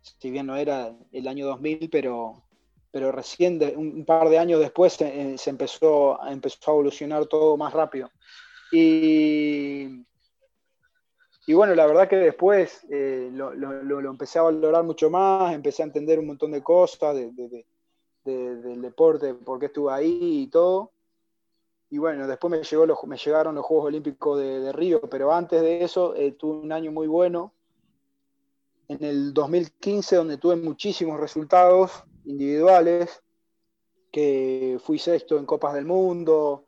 si 0.00 0.30
bien 0.30 0.46
no 0.46 0.56
era 0.56 0.94
el 1.12 1.28
año 1.28 1.46
2000, 1.46 1.88
pero, 1.90 2.42
pero 2.90 3.12
recién, 3.12 3.60
un, 3.76 4.04
par 4.04 4.28
de 4.28 4.38
años 4.38 4.60
después, 4.60 4.94
se, 4.94 5.38
se, 5.38 5.50
empezó, 5.50 6.18
empezó 6.26 6.70
a 6.70 6.74
evolucionar 6.74 7.26
todo 7.26 7.56
más 7.56 7.72
rápido. 7.72 8.10
Y, 8.70 10.04
y 11.48 11.54
bueno, 11.54 11.74
la 11.74 11.86
verdad 11.86 12.08
que 12.08 12.16
después 12.16 12.86
eh, 12.90 13.30
lo, 13.32 14.10
empecé 14.10 14.38
a 14.38 14.42
valorar 14.42 14.84
mucho 14.84 15.08
más, 15.08 15.54
empecé 15.54 15.82
a 15.82 15.86
entender 15.86 16.18
un 16.18 16.26
montón 16.26 16.52
de 16.52 16.62
cosas 16.62 17.16
del 17.16 18.82
deporte, 18.82 19.32
por 19.32 19.58
qué 19.58 19.64
estuve 19.66 19.90
ahí 19.90 20.42
y 20.42 20.46
todo. 20.48 20.92
Y 21.90 21.98
bueno, 21.98 22.26
después 22.26 22.50
me, 22.50 22.62
llegó 22.62 22.86
me 23.06 23.16
llegaron 23.16 23.54
los 23.54 23.64
Juegos 23.64 23.86
Olímpicos 23.86 24.38
de, 24.38 24.72
Río, 24.72 25.00
pero 25.08 25.32
antes 25.32 25.62
de 25.62 25.82
eso 25.82 26.14
eh, 26.14 26.32
tuve 26.32 26.58
un 26.58 26.72
año 26.72 26.92
muy 26.92 27.06
bueno. 27.06 27.54
En 28.88 29.02
el 29.04 29.32
2015, 29.32 30.16
donde 30.16 30.38
tuve 30.38 30.56
muchísimos 30.56 31.18
resultados 31.18 32.04
individuales, 32.24 33.22
que 34.10 34.78
fui 34.82 34.98
sexto 34.98 35.38
en 35.38 35.46
Copas 35.46 35.74
del 35.74 35.84
Mundo, 35.84 36.66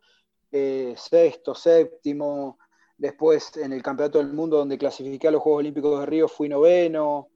eh, 0.53 0.95
sexto, 0.97 1.55
séptimo. 1.55 2.59
Después 2.97 3.57
en 3.57 3.73
el 3.73 3.83
Campeonato 3.83 4.19
del 4.19 4.33
Mundo, 4.33 4.59
donde 4.59 4.79
clasifiqué 4.79 5.29
a 5.29 5.31
los 5.31 5.43
Juegos 5.43 5.61
Olímpicos 5.61 6.01
de 6.01 6.07
Río, 6.07 6.29
fui 6.29 6.49
noveno, 6.49 7.29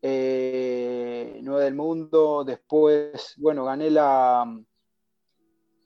eh, 0.00 1.38
nueve 1.42 1.64
del 1.64 1.74
mundo. 1.74 2.44
Después, 2.44 3.34
bueno, 3.36 3.64
gané 3.64 3.90
la, 3.90 4.46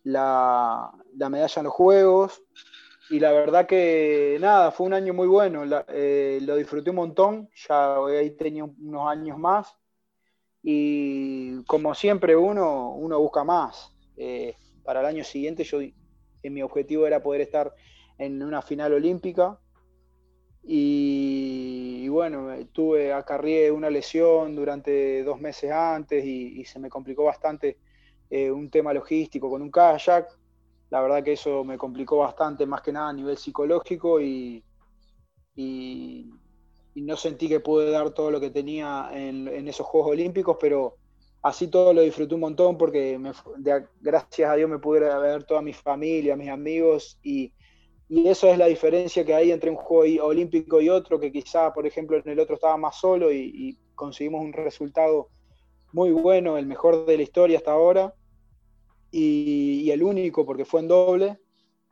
la, 0.05 0.93
medalla 1.17 1.55
en 1.57 1.65
los 1.65 1.73
Juegos. 1.73 2.43
Y 3.11 3.21
la 3.21 3.33
verdad 3.33 3.67
que 3.67 4.39
nada, 4.41 4.71
fue 4.71 4.87
un 4.87 4.95
año 4.95 5.13
muy 5.13 5.27
bueno. 5.27 5.65
Eh, 5.89 6.39
lo 6.43 6.57
disfruté 6.57 6.91
un 6.91 6.97
montón. 6.97 7.51
Ya 7.69 7.97
ahí 7.97 8.31
tenía 8.31 8.65
unos 8.65 9.09
años 9.09 9.39
más. 9.39 9.77
Y 10.63 11.63
como 11.65 11.95
siempre, 11.95 12.37
uno, 12.37 12.93
uno 12.93 13.19
busca 13.19 13.45
más. 13.45 13.95
Eh, 14.17 14.57
para 14.83 15.01
el 15.01 15.07
año 15.07 15.25
siguiente, 15.25 15.65
yo 15.65 15.81
mi 16.43 16.63
objetivo 16.63 17.07
era 17.07 17.23
poder 17.23 17.43
estar 17.43 17.75
en 18.19 18.43
una 18.43 18.63
final 18.63 18.95
olímpica. 18.95 19.59
Y, 20.67 22.09
bueno, 22.09 22.49
tuve, 22.73 23.13
acarrié 23.13 23.71
una 23.71 23.91
lesión 23.91 24.57
durante 24.57 25.23
dos 25.23 25.39
meses 25.41 25.71
antes 25.71 26.25
y, 26.25 26.65
se 26.65 26.79
me 26.79 26.89
complicó 26.89 27.25
bastante 27.25 27.77
eh, 28.37 28.51
un 28.51 28.69
tema 28.69 28.93
logístico 28.93 29.49
con 29.49 29.63
un 29.63 29.71
kayak. 29.71 30.27
La 30.91 31.01
verdad 31.01 31.23
que 31.23 31.35
eso 31.35 31.63
me 31.63 31.79
complicó 31.79 32.19
bastante, 32.19 32.67
más 32.67 32.83
que 32.83 32.93
nada 32.93 33.11
a 33.11 33.13
nivel 33.13 33.37
psicológico 33.37 34.21
y, 34.21 34.65
no 36.97 37.17
sentí 37.17 37.49
que 37.49 37.61
pude 37.61 37.91
dar 37.91 38.11
todo 38.11 38.31
lo 38.31 38.41
que 38.41 38.51
tenía 38.51 39.11
en, 39.13 39.69
esos 39.69 39.87
Juegos 39.87 40.13
Olímpicos, 40.13 40.57
pero 40.61 40.97
así 41.43 41.69
todo 41.69 41.93
lo 41.93 42.01
disfruté 42.03 42.35
un 42.35 42.41
montón 42.41 42.77
porque 42.77 43.21
gracias 44.01 44.51
a 44.51 44.55
Dios 44.55 44.69
me 44.69 44.79
pude 44.79 45.01
ver 45.01 45.45
toda 45.45 45.63
mi 45.63 45.73
familia, 45.73 46.37
mis 46.37 46.49
amigos 46.49 47.19
y, 47.23 47.53
y 48.09 48.29
eso 48.29 48.49
es 48.49 48.59
la 48.59 48.67
diferencia 48.67 49.25
que 49.25 49.35
hay 49.35 49.51
entre 49.51 49.71
un 49.71 49.77
juego 49.77 50.27
olímpico 50.27 50.81
y 50.81 50.89
otro, 50.89 51.19
que 51.19 51.33
quizá, 51.33 51.73
por 51.73 51.87
ejemplo, 51.87 52.17
en 52.17 52.29
el 52.29 52.41
otro 52.41 52.57
estaba 52.57 52.77
más 52.77 52.97
solo 52.97 53.33
y, 53.33 53.79
conseguimos 53.95 54.41
un 54.43 54.53
resultado 54.53 55.29
muy 55.93 56.11
bueno, 56.11 56.59
el 56.59 56.67
mejor 56.67 57.07
de 57.07 57.17
la 57.17 57.23
historia 57.23 57.59
hasta 57.59 57.71
ahora, 57.71 58.13
y, 59.17 59.91
el 59.93 60.03
único 60.03 60.45
porque 60.45 60.65
fue 60.65 60.81
en 60.81 60.89
doble. 60.89 61.39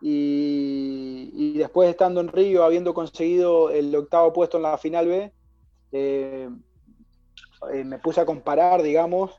Y, 0.00 1.54
después 1.56 1.88
estando 1.88 2.20
en 2.20 2.28
Río, 2.28 2.64
habiendo 2.64 2.92
conseguido 2.92 3.70
el 3.70 3.94
octavo 3.94 4.32
puesto 4.32 4.56
en 4.56 4.64
la 4.64 4.78
final 4.78 5.06
B, 5.06 5.32
eh, 5.92 6.48
eh, 7.72 7.84
me 7.84 7.98
puse 7.98 8.20
a 8.20 8.26
comparar, 8.26 8.82
digamos, 8.82 9.30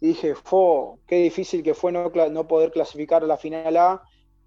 y 0.00 0.08
dije, 0.08 0.36
fue, 0.36 0.96
qué 1.06 1.16
difícil 1.16 1.62
que 1.64 1.74
fue 1.74 1.90
no, 1.90 2.12
no 2.30 2.46
poder 2.46 2.70
clasificar 2.70 3.24
a 3.24 3.26
la 3.26 3.36
final 3.36 3.76
A 3.76 4.02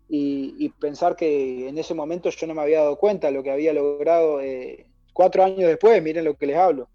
y, 0.07 0.69
pensar 0.79 1.17
que 1.17 1.67
en 1.67 1.77
ese 1.77 1.93
momento 1.93 2.29
yo 2.29 2.47
no 2.47 2.53
me 2.53 2.61
había 2.61 2.79
dado 2.79 2.97
cuenta 2.97 3.27
de 3.27 3.33
lo 3.33 3.43
que 3.43 3.51
había 3.51 3.73
logrado 3.73 4.39
eh, 4.39 4.85
cuatro 5.11 5.43
años 5.43 5.67
después, 5.67 6.01
miren 6.01 6.23
lo 6.23 6.37
que 6.37 6.47
les 6.47 6.57
hablo. 6.57 6.87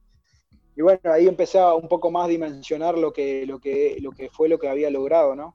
Y 0.74 0.80
bueno, 0.80 1.00
ahí 1.04 1.28
empecé 1.28 1.58
a 1.58 1.74
un 1.74 1.88
poco 1.88 2.10
más 2.10 2.28
dimensionar 2.28 2.96
lo 2.96 3.12
que, 3.12 3.44
lo 3.44 3.58
que, 3.58 3.98
lo 4.00 4.12
que 4.12 4.30
fue 4.30 4.48
lo 4.48 4.58
que 4.58 4.68
había 4.68 4.88
logrado, 4.88 5.36
¿no? 5.36 5.54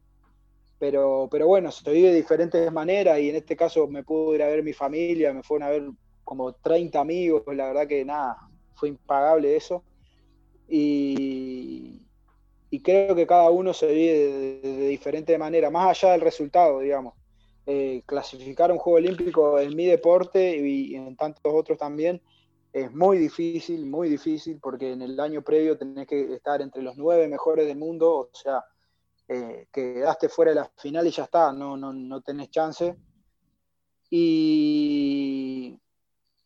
Pero, 0.79 1.27
pero 1.31 1.47
bueno, 1.47 1.71
se 1.71 1.91
vive 1.91 2.09
de 2.09 2.15
diferentes 2.15 2.71
maneras 2.71 3.19
y 3.19 3.29
en 3.29 3.37
este 3.37 3.55
caso 3.55 3.87
me 3.87 4.03
pudo 4.03 4.35
ir 4.35 4.43
a 4.43 4.47
ver 4.47 4.63
mi 4.63 4.73
familia, 4.73 5.33
me 5.33 5.41
fueron 5.41 5.67
a 5.67 5.71
ver 5.71 5.89
como 6.23 6.53
30 6.53 6.99
amigos, 6.99 7.43
la 7.47 7.67
verdad 7.67 7.87
que 7.87 8.05
nada, 8.05 8.37
fue 8.75 8.89
impagable 8.89 9.55
eso. 9.55 9.83
Y, 10.67 12.01
y 12.69 12.79
creo 12.81 13.15
que 13.15 13.25
cada 13.25 13.49
uno 13.49 13.73
se 13.73 13.87
vive 13.87 14.59
de, 14.61 14.61
de 14.61 14.87
diferente 14.87 15.37
manera, 15.37 15.69
más 15.69 15.89
allá 15.89 16.11
del 16.11 16.21
resultado, 16.21 16.79
digamos. 16.79 17.13
Eh, 17.69 18.03
clasificar 18.05 18.71
un 18.71 18.77
Juego 18.77 18.97
Olímpico 18.97 19.59
en 19.59 19.75
mi 19.75 19.85
deporte 19.85 20.57
y 20.57 20.95
en 20.95 21.17
tantos 21.17 21.53
otros 21.53 21.77
también 21.77 22.21
es 22.71 22.93
muy 22.93 23.17
difícil, 23.17 23.85
muy 23.85 24.07
difícil, 24.07 24.59
porque 24.61 24.93
en 24.93 25.01
el 25.01 25.19
año 25.19 25.41
previo 25.41 25.77
tenés 25.77 26.07
que 26.07 26.33
estar 26.33 26.61
entre 26.61 26.81
los 26.81 26.95
nueve 26.95 27.27
mejores 27.27 27.67
del 27.67 27.77
mundo, 27.77 28.09
o 28.19 28.29
sea, 28.31 28.63
eh, 29.29 29.67
quedaste 29.71 30.29
fuera 30.29 30.51
de 30.51 30.55
la 30.55 30.71
final 30.77 31.05
y 31.05 31.11
ya 31.11 31.23
está, 31.23 31.51
no, 31.51 31.75
no, 31.75 31.91
no 31.91 32.21
tenés 32.21 32.49
chance. 32.49 32.95
Y, 34.09 35.77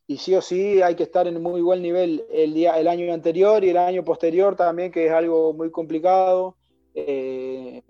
y, 0.08 0.18
sí 0.18 0.34
o 0.34 0.42
sí 0.42 0.82
hay 0.82 0.96
que 0.96 1.04
estar 1.04 1.28
en 1.28 1.42
muy 1.44 1.62
buen 1.62 1.82
nivel 1.82 2.26
el, 2.32 2.56
día, 2.56 2.80
el 2.80 2.88
año 2.88 3.14
anterior 3.14 3.64
y 3.64 3.70
el 3.70 3.78
año 3.78 4.04
posterior 4.04 4.56
también, 4.56 4.92
que 4.92 5.06
es 5.06 5.12
algo 5.12 5.54
muy 5.54 5.70
complicado. 5.70 6.58
Eh, 6.96 7.84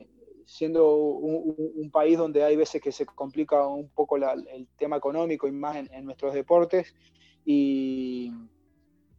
siendo 0.46 0.96
un, 0.96 1.90
país 1.92 2.18
donde 2.18 2.44
hay 2.44 2.58
veces 2.58 2.82
que 2.82 2.92
se 2.92 3.06
complica 3.06 3.66
un 3.66 3.90
poco 3.90 4.18
el 4.18 4.68
tema 4.78 4.98
económico 4.98 5.48
y 5.48 5.52
más 5.52 5.78
en, 5.78 6.06
nuestros 6.06 6.34
deportes. 6.34 6.94
Y, 7.46 8.34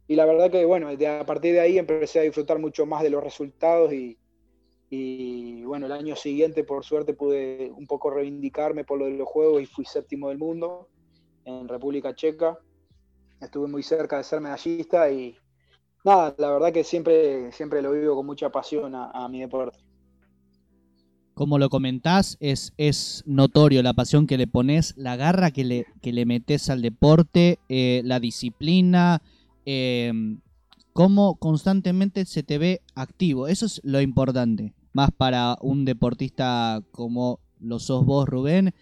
y, 0.07 0.15
la 0.15 0.25
verdad 0.25 0.51
que, 0.51 0.63
bueno, 0.65 0.89
a 0.89 1.25
partir 1.25 1.53
de 1.53 1.59
ahí 1.59 1.79
empecé 1.79 2.19
a 2.19 2.23
disfrutar 2.23 2.59
mucho 2.59 2.85
más 2.85 3.01
de 3.01 3.09
los 3.09 3.23
resultados 3.23 3.91
y, 3.91 4.19
y, 4.95 5.63
bueno, 5.63 5.85
el 5.85 5.91
año 5.91 6.15
siguiente, 6.15 6.63
por 6.63 6.83
suerte, 6.83 7.13
pude 7.13 7.71
un 7.75 7.87
poco 7.87 8.09
reivindicarme 8.09 8.83
por 8.83 8.99
lo 8.99 9.05
de 9.05 9.17
los 9.17 9.27
Juegos 9.27 9.61
y 9.61 9.65
fui 9.65 9.85
séptimo 9.85 10.29
del 10.29 10.37
mundo 10.37 10.89
en 11.45 11.67
República 11.67 12.13
Checa. 12.15 12.59
Estuve 13.41 13.67
muy 13.67 13.83
cerca 13.83 14.17
de 14.17 14.23
ser 14.23 14.41
medallista 14.41 15.11
y 15.11 15.35
nada, 16.03 16.35
la 16.37 16.51
verdad 16.51 16.71
que 16.71 16.83
siempre, 16.83 17.51
siempre 17.51 17.81
lo 17.81 17.91
vivo 17.91 18.15
con 18.15 18.25
mucha 18.25 18.49
pasión 18.49 18.93
a 18.95 19.27
mi 19.29 19.41
deporte 19.41 19.79
como 21.33 21.57
lo 21.57 21.69
comentás, 21.69 22.37
es, 22.39 22.73
es 22.77 23.23
notorio 23.25 23.81
la 23.81 23.93
pasión 23.93 24.27
que 24.27 24.37
le 24.37 24.47
pones, 24.47 24.93
la 24.97 25.15
garra 25.15 25.51
que 25.51 25.63
le, 25.63 25.85
que 26.01 26.13
le 26.13 26.25
metes 26.25 26.69
al 26.69 26.81
deporte, 26.81 27.59
eh, 27.69 28.01
la 28.05 28.19
disciplina, 28.19 29.21
em, 29.65 30.39
cómo 30.93 31.35
constantemente 31.35 32.25
se 32.25 32.43
te 32.43 32.57
ve 32.57 32.81
activo. 32.93 33.47
Eso 33.47 33.65
es 33.65 33.81
lo 33.83 33.99
importante, 34.01 34.73
más 34.93 35.11
para 35.11 35.57
un 35.61 35.85
deportista 35.85 36.81
como 36.91 37.39
lo 37.59 37.79
sos 37.79 38.05
vos, 38.05 38.27
Rubén. 38.27 38.73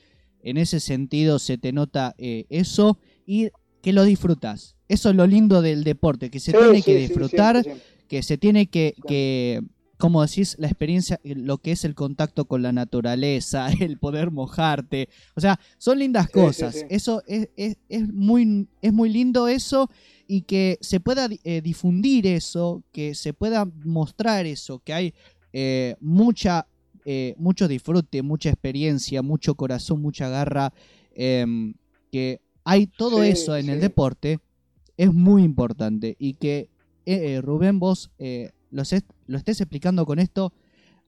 En 0.44 0.58
ese 0.58 0.80
sentido 0.80 1.40
se 1.40 1.58
te 1.58 1.72
nota 1.72 2.16
eh, 2.18 2.46
eso 2.50 2.98
y 3.26 3.50
que 3.82 3.94
lo 3.94 4.04
disfrutas. 4.04 4.76
Eso 4.88 5.10
es 5.10 5.16
lo 5.16 5.26
lindo 5.26 5.62
del 5.62 5.84
deporte, 5.84 6.30
que 6.30 6.40
se 6.40 6.52
tiene 6.52 6.82
que 6.82 6.96
disfrutar, 6.98 7.64
que 8.08 8.24
se 8.24 8.38
tiene 8.38 8.68
que, 8.68 8.96
que 9.08 9.62
como 10.02 10.22
decís, 10.26 10.56
la 10.60 10.68
experiencia, 10.68 11.20
lo 11.24 11.60
que 11.60 11.72
es 11.72 11.86
el 11.86 11.96
contacto 11.96 12.46
con 12.46 12.62
la 12.64 12.74
naturaleza, 12.74 13.68
el 13.80 13.98
poder 14.00 14.32
mojarte. 14.32 15.08
O 15.36 15.42
sea, 15.42 15.60
son 15.78 16.00
lindas 16.00 16.28
cosas. 16.30 16.84
Eso 16.90 17.24
es, 17.28 17.48
muy, 18.12 18.68
es 18.82 18.92
muy 18.92 19.10
lindo 19.10 19.48
eso 19.48 19.90
y 20.28 20.42
que 20.42 20.78
se 20.82 21.00
pueda 21.00 21.30
eh, 21.44 21.62
difundir 21.62 22.28
eso, 22.28 22.84
que 22.92 23.16
se 23.16 23.34
pueda 23.34 23.66
mostrar 23.86 24.46
eso, 24.46 24.80
que 24.80 24.94
hay 24.94 25.14
eh, 25.54 25.96
mucha, 26.00 26.68
mucho 27.38 27.68
disfrute, 27.68 28.22
mucha 28.22 28.50
experiencia, 28.50 29.22
mucho 29.22 29.56
corazón, 29.56 30.02
mucha 30.02 30.30
garra, 30.30 30.72
em, 31.16 31.74
que 32.12 32.42
hay 32.64 32.88
todo 32.88 33.24
eso 33.24 33.58
en 33.58 33.70
el 33.70 33.80
deporte, 33.80 34.40
es 34.98 35.12
muy 35.14 35.44
importante 35.44 36.16
y 36.20 36.34
que 36.34 36.70
Rubén 37.42 37.80
vos 37.80 38.12
lo, 38.70 38.82
estés 38.84 39.62
explicando 39.62 40.06
con 40.06 40.20
esto, 40.20 40.54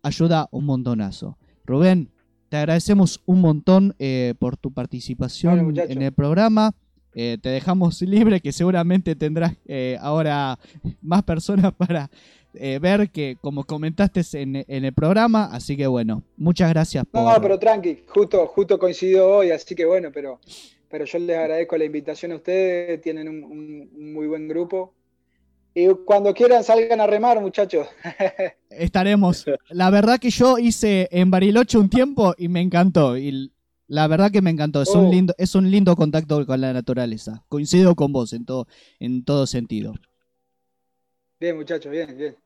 ayuda 0.01 0.47
un 0.51 0.65
montonazo. 0.65 1.37
Rubén, 1.65 2.09
te 2.53 2.57
agradecemos 2.57 3.19
un 3.25 3.41
montón 3.41 3.95
eh, 3.97 4.35
por 4.37 4.57
tu 4.57 4.71
participación 4.71 5.75
en 5.75 6.01
el 6.03 6.11
programa. 6.11 6.75
Eh, 7.15 7.39
te 7.41 7.49
dejamos 7.49 7.99
libre, 8.03 8.41
que 8.41 8.51
seguramente 8.51 9.15
tendrás 9.15 9.55
eh, 9.65 9.97
ahora 10.01 10.59
más 11.01 11.23
personas 11.23 11.73
para 11.77 12.11
ver 12.53 13.09
que, 13.09 13.37
como 13.41 13.63
comentaste 13.63 14.21
en, 14.33 14.65
el 14.67 14.93
programa. 14.93 15.49
Así 15.51 15.75
que 15.75 15.87
bueno, 15.87 16.23
muchas 16.37 16.69
gracias 16.69 17.05
por. 17.05 17.23
No, 17.23 17.41
pero 17.41 17.59
tranqui, 17.59 18.03
justo, 18.07 18.45
justo 18.47 18.79
coincidió 18.79 19.29
hoy, 19.29 19.51
así 19.51 19.75
que 19.75 19.85
bueno, 19.85 20.09
pero, 20.13 20.39
pero 20.89 21.05
yo 21.05 21.19
les 21.19 21.37
agradezco 21.37 21.77
la 21.77 21.85
invitación 21.85 22.31
a 22.31 22.35
ustedes. 22.35 23.01
Tienen 23.01 23.27
un 23.27 24.13
muy 24.13 24.27
buen 24.27 24.47
grupo 24.47 24.93
y 25.75 25.87
cuando 26.05 26.33
quieran 26.33 26.63
salgan 26.63 27.01
a 27.01 27.07
remar, 27.07 27.41
muchachos. 27.41 27.87
Estaremos. 28.69 29.45
La 29.69 29.89
verdad 29.89 30.19
que 30.19 30.29
yo 30.29 30.59
hice 30.59 31.07
en 31.11 31.31
Bariloche 31.31 31.77
un 31.77 31.89
tiempo 31.89 32.35
y 32.37 32.47
me 32.47 32.61
encantó. 32.61 33.17
Y 33.17 33.51
la 33.87 34.07
verdad 34.07 34.31
que 34.31 34.41
me 34.41 34.51
encantó. 34.51 34.83
Es, 34.83 34.93
un, 34.93 35.07
oh. 35.07 35.11
lindo, 35.11 35.33
es 35.37 35.55
un 35.55 35.69
lindo 35.71 35.95
contacto 35.95 36.45
con 36.45 36.61
la 36.61 36.73
naturaleza. 36.73 37.43
Coincido 37.49 37.95
con 37.95 38.13
vos 38.13 38.33
en 38.33 38.45
todo, 38.45 38.67
en 38.99 39.23
todo 39.23 39.47
sentido. 39.47 39.95
Bien, 41.39 41.57
muchachos, 41.57 41.91
bien, 41.91 42.15
bien. 42.15 42.42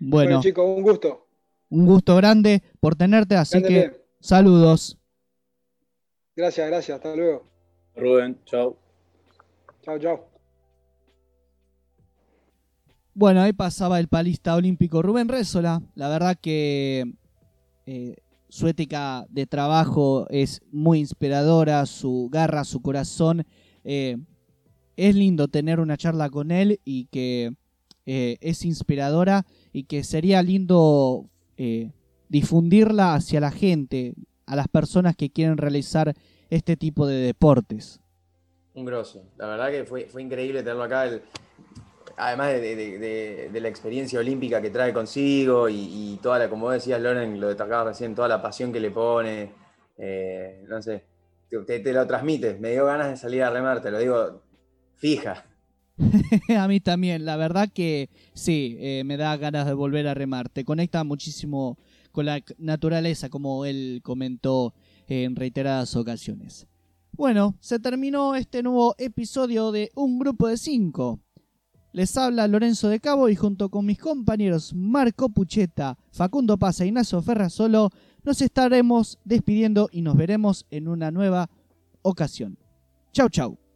Bueno, 0.00 0.40
chicos, 0.40 0.64
un 0.66 0.82
gusto. 0.82 1.26
Un 1.68 1.86
gusto 1.86 2.16
grande 2.16 2.62
por 2.80 2.96
tenerte, 2.96 3.36
así 3.36 3.62
que 3.62 4.02
saludos. 4.18 4.98
Gracias, 6.34 6.66
gracias. 6.68 6.96
Hasta 6.96 7.14
luego. 7.14 7.44
Rubén, 7.94 8.40
chao. 8.46 8.76
Chao, 9.82 9.98
chao. 9.98 10.30
Bueno, 13.12 13.42
ahí 13.42 13.52
pasaba 13.52 14.00
el 14.00 14.08
palista 14.08 14.54
olímpico 14.54 15.02
Rubén 15.02 15.28
Rézola. 15.28 15.82
La 15.94 16.08
verdad 16.08 16.38
que 16.40 17.12
eh, 17.84 18.16
su 18.48 18.66
ética 18.68 19.26
de 19.28 19.46
trabajo 19.46 20.26
es 20.30 20.62
muy 20.72 21.00
inspiradora, 21.00 21.84
su 21.84 22.30
garra, 22.32 22.64
su 22.64 22.80
corazón. 22.80 23.46
Eh, 23.84 24.16
es 24.96 25.14
lindo 25.14 25.48
tener 25.48 25.78
una 25.78 25.98
charla 25.98 26.30
con 26.30 26.50
él 26.50 26.80
y 26.84 27.06
que 27.06 27.52
eh, 28.06 28.38
es 28.40 28.64
inspiradora 28.64 29.44
y 29.72 29.84
que 29.84 30.04
sería 30.04 30.42
lindo 30.42 31.26
eh, 31.56 31.90
difundirla 32.28 33.14
hacia 33.14 33.40
la 33.40 33.50
gente, 33.50 34.14
a 34.46 34.56
las 34.56 34.68
personas 34.68 35.16
que 35.16 35.30
quieren 35.30 35.56
realizar 35.56 36.14
este 36.48 36.76
tipo 36.76 37.06
de 37.06 37.16
deportes. 37.16 38.00
Un 38.74 38.84
grosso. 38.84 39.24
La 39.36 39.46
verdad 39.46 39.70
que 39.70 39.84
fue, 39.84 40.06
fue 40.06 40.22
increíble 40.22 40.60
tenerlo 40.60 40.84
acá. 40.84 41.08
además 42.16 42.52
de, 42.52 43.50
la 43.52 43.68
experiencia 43.68 44.18
olímpica 44.18 44.60
que 44.60 44.70
trae 44.70 44.92
consigo 44.92 45.68
y, 45.68 46.18
toda 46.22 46.38
la, 46.38 46.48
como 46.48 46.70
decías, 46.70 47.00
Loren, 47.00 47.40
lo 47.40 47.48
destacaba 47.48 47.90
recién, 47.90 48.14
toda 48.14 48.28
la 48.28 48.40
pasión 48.40 48.72
que 48.72 48.80
le 48.80 48.90
pone. 48.90 49.52
Eh, 49.98 50.64
no 50.68 50.80
sé, 50.80 51.04
te, 51.66 51.92
lo 51.92 52.06
transmite. 52.06 52.54
Me 52.54 52.72
dio 52.72 52.86
ganas 52.86 53.10
de 53.10 53.16
salir 53.16 53.42
a 53.42 53.50
remar, 53.50 53.82
te 53.82 53.90
lo 53.90 53.98
digo 53.98 54.42
fija. 54.96 55.44
a 56.58 56.68
mí 56.68 56.80
también, 56.80 57.24
la 57.24 57.36
verdad 57.36 57.68
que 57.72 58.10
sí, 58.34 58.76
eh, 58.80 59.02
me 59.04 59.16
da 59.16 59.36
ganas 59.36 59.66
de 59.66 59.74
volver 59.74 60.08
a 60.08 60.14
remar. 60.14 60.48
Te 60.48 60.64
conecta 60.64 61.04
muchísimo 61.04 61.78
con 62.12 62.26
la 62.26 62.42
naturaleza, 62.58 63.28
como 63.28 63.64
él 63.64 64.00
comentó 64.02 64.74
en 65.08 65.36
reiteradas 65.36 65.94
ocasiones. 65.96 66.66
Bueno, 67.12 67.56
se 67.60 67.78
terminó 67.78 68.34
este 68.34 68.62
nuevo 68.62 68.94
episodio 68.98 69.72
de 69.72 69.90
Un 69.94 70.18
Grupo 70.18 70.48
de 70.48 70.56
Cinco. 70.56 71.20
Les 71.92 72.16
habla 72.16 72.46
Lorenzo 72.46 72.88
de 72.88 73.00
Cabo 73.00 73.28
y 73.28 73.34
junto 73.34 73.68
con 73.68 73.84
mis 73.84 73.98
compañeros 73.98 74.72
Marco 74.74 75.28
Pucheta, 75.28 75.98
Facundo 76.12 76.56
Paz 76.56 76.80
e 76.80 76.86
Ignacio 76.86 77.20
Ferrazolo, 77.20 77.90
nos 78.22 78.40
estaremos 78.42 79.18
despidiendo 79.24 79.88
y 79.90 80.02
nos 80.02 80.16
veremos 80.16 80.66
en 80.70 80.86
una 80.86 81.10
nueva 81.10 81.50
ocasión. 82.02 82.58
Chau 83.12 83.28
chau. 83.28 83.69